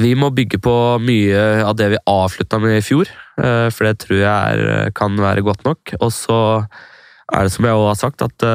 [0.00, 0.74] vi må bygge på
[1.04, 4.24] mye av det vi avslutta med i fjor, for det tror jeg
[4.56, 5.92] er, kan være godt nok.
[6.00, 8.46] Og så er det som jeg også har sagt, at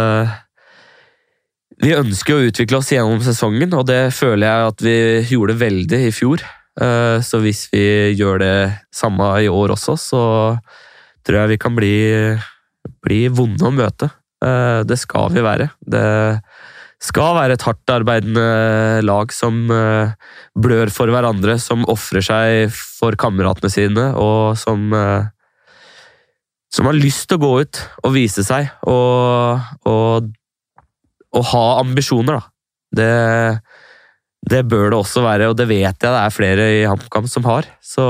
[1.86, 4.98] vi ønsker å utvikle oss gjennom sesongen, og det føler jeg at vi
[5.30, 6.44] gjorde veldig i fjor.
[6.80, 8.56] Eh, Så hvis vi gjør det
[8.96, 10.24] samme i år også, så
[11.26, 11.96] tror jeg vi kan bli,
[13.04, 14.12] bli vonde å møte.
[14.44, 15.70] Eh, Det skal vi være.
[15.84, 16.42] Det
[17.00, 20.12] skal være et hardtarbeidende lag som eh,
[20.56, 24.90] blør for hverandre, som ofrer seg for kameratene sine, og som
[26.70, 29.58] som har lyst til å gå ut og vise seg og,
[29.90, 30.28] og,
[31.34, 32.44] og ha ambisjoner, da.
[33.00, 33.08] Det,
[34.48, 37.46] det bør det også være, og det vet jeg det er flere i HamKam som
[37.50, 37.68] har.
[37.84, 38.04] Så,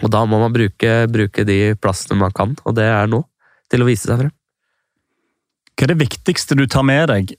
[0.00, 3.22] og da må man bruke, bruke de plassene man kan, og det er nå,
[3.72, 4.32] til å vise seg frem.
[5.72, 7.34] Hva er det viktigste du tar med deg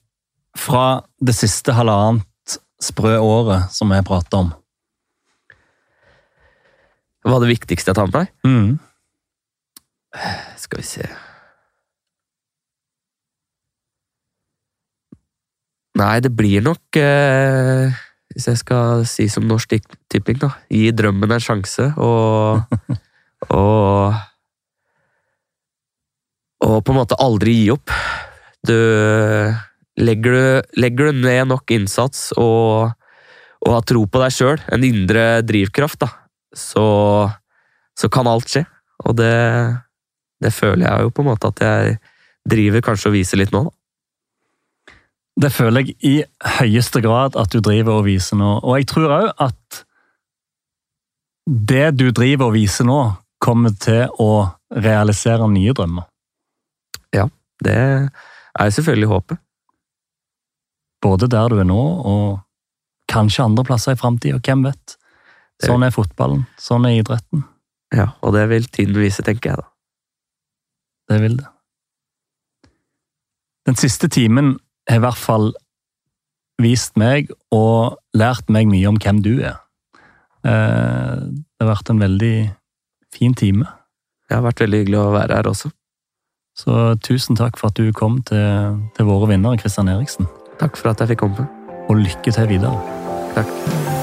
[0.60, 4.54] fra det siste halvannet sprø året som vi prater om?
[7.24, 8.34] Hva er det viktigste jeg tar med meg?
[8.44, 8.74] Mm.
[10.60, 11.08] Skal vi se
[16.00, 17.94] Nei, det blir nok eh,
[18.34, 19.76] Hvis jeg skal si som Norsk
[20.10, 20.50] Tipping, da.
[20.74, 22.64] Gi drømmen en sjanse, og
[23.54, 24.16] Og
[26.64, 27.92] Og på en måte aldri gi opp.
[28.64, 28.78] Du
[30.02, 30.46] Legger du,
[30.82, 32.96] legger du ned nok innsats og,
[33.62, 36.10] og har tro på deg sjøl, en indre drivkraft, da,
[36.50, 36.86] så,
[37.94, 38.64] så kan alt skje.
[39.06, 39.36] Og det,
[40.42, 42.00] det føler jeg jo på en måte at jeg
[42.50, 43.68] driver kanskje og viser litt nå.
[43.68, 43.83] da.
[45.42, 46.14] Det føler jeg i
[46.60, 48.60] høyeste grad at du driver og viser nå.
[48.62, 49.84] Og jeg tror òg at
[51.50, 53.00] det du driver og viser nå,
[53.44, 56.06] kommer til å realisere nye drømmer.
[57.14, 57.28] Ja,
[57.64, 59.38] Det er selvfølgelig håpet.
[61.04, 62.40] Både der du er nå, og
[63.12, 64.40] kanskje andre plasser i framtida.
[64.40, 64.96] Hvem vet?
[65.64, 66.46] Sånn er fotballen.
[66.60, 67.44] Sånn er idretten.
[67.94, 69.68] Ja, Og det vil tiden vise, tenker jeg da.
[71.12, 71.50] Det vil det.
[73.68, 74.56] Den siste timen
[74.90, 75.52] har i hvert fall
[76.62, 79.58] vist meg og lært meg mye om hvem du er.
[80.46, 82.52] Eh, Det har vært en veldig
[83.14, 83.66] fin time.
[84.28, 85.72] Det har vært veldig hyggelig å være her også.
[86.58, 90.28] Så tusen takk for at du kom til, til våre vinnere, Kristian Eriksen.
[90.60, 91.48] Takk for at jeg fikk komme.
[91.90, 92.78] Og lykke til videre.
[93.34, 94.03] Takk.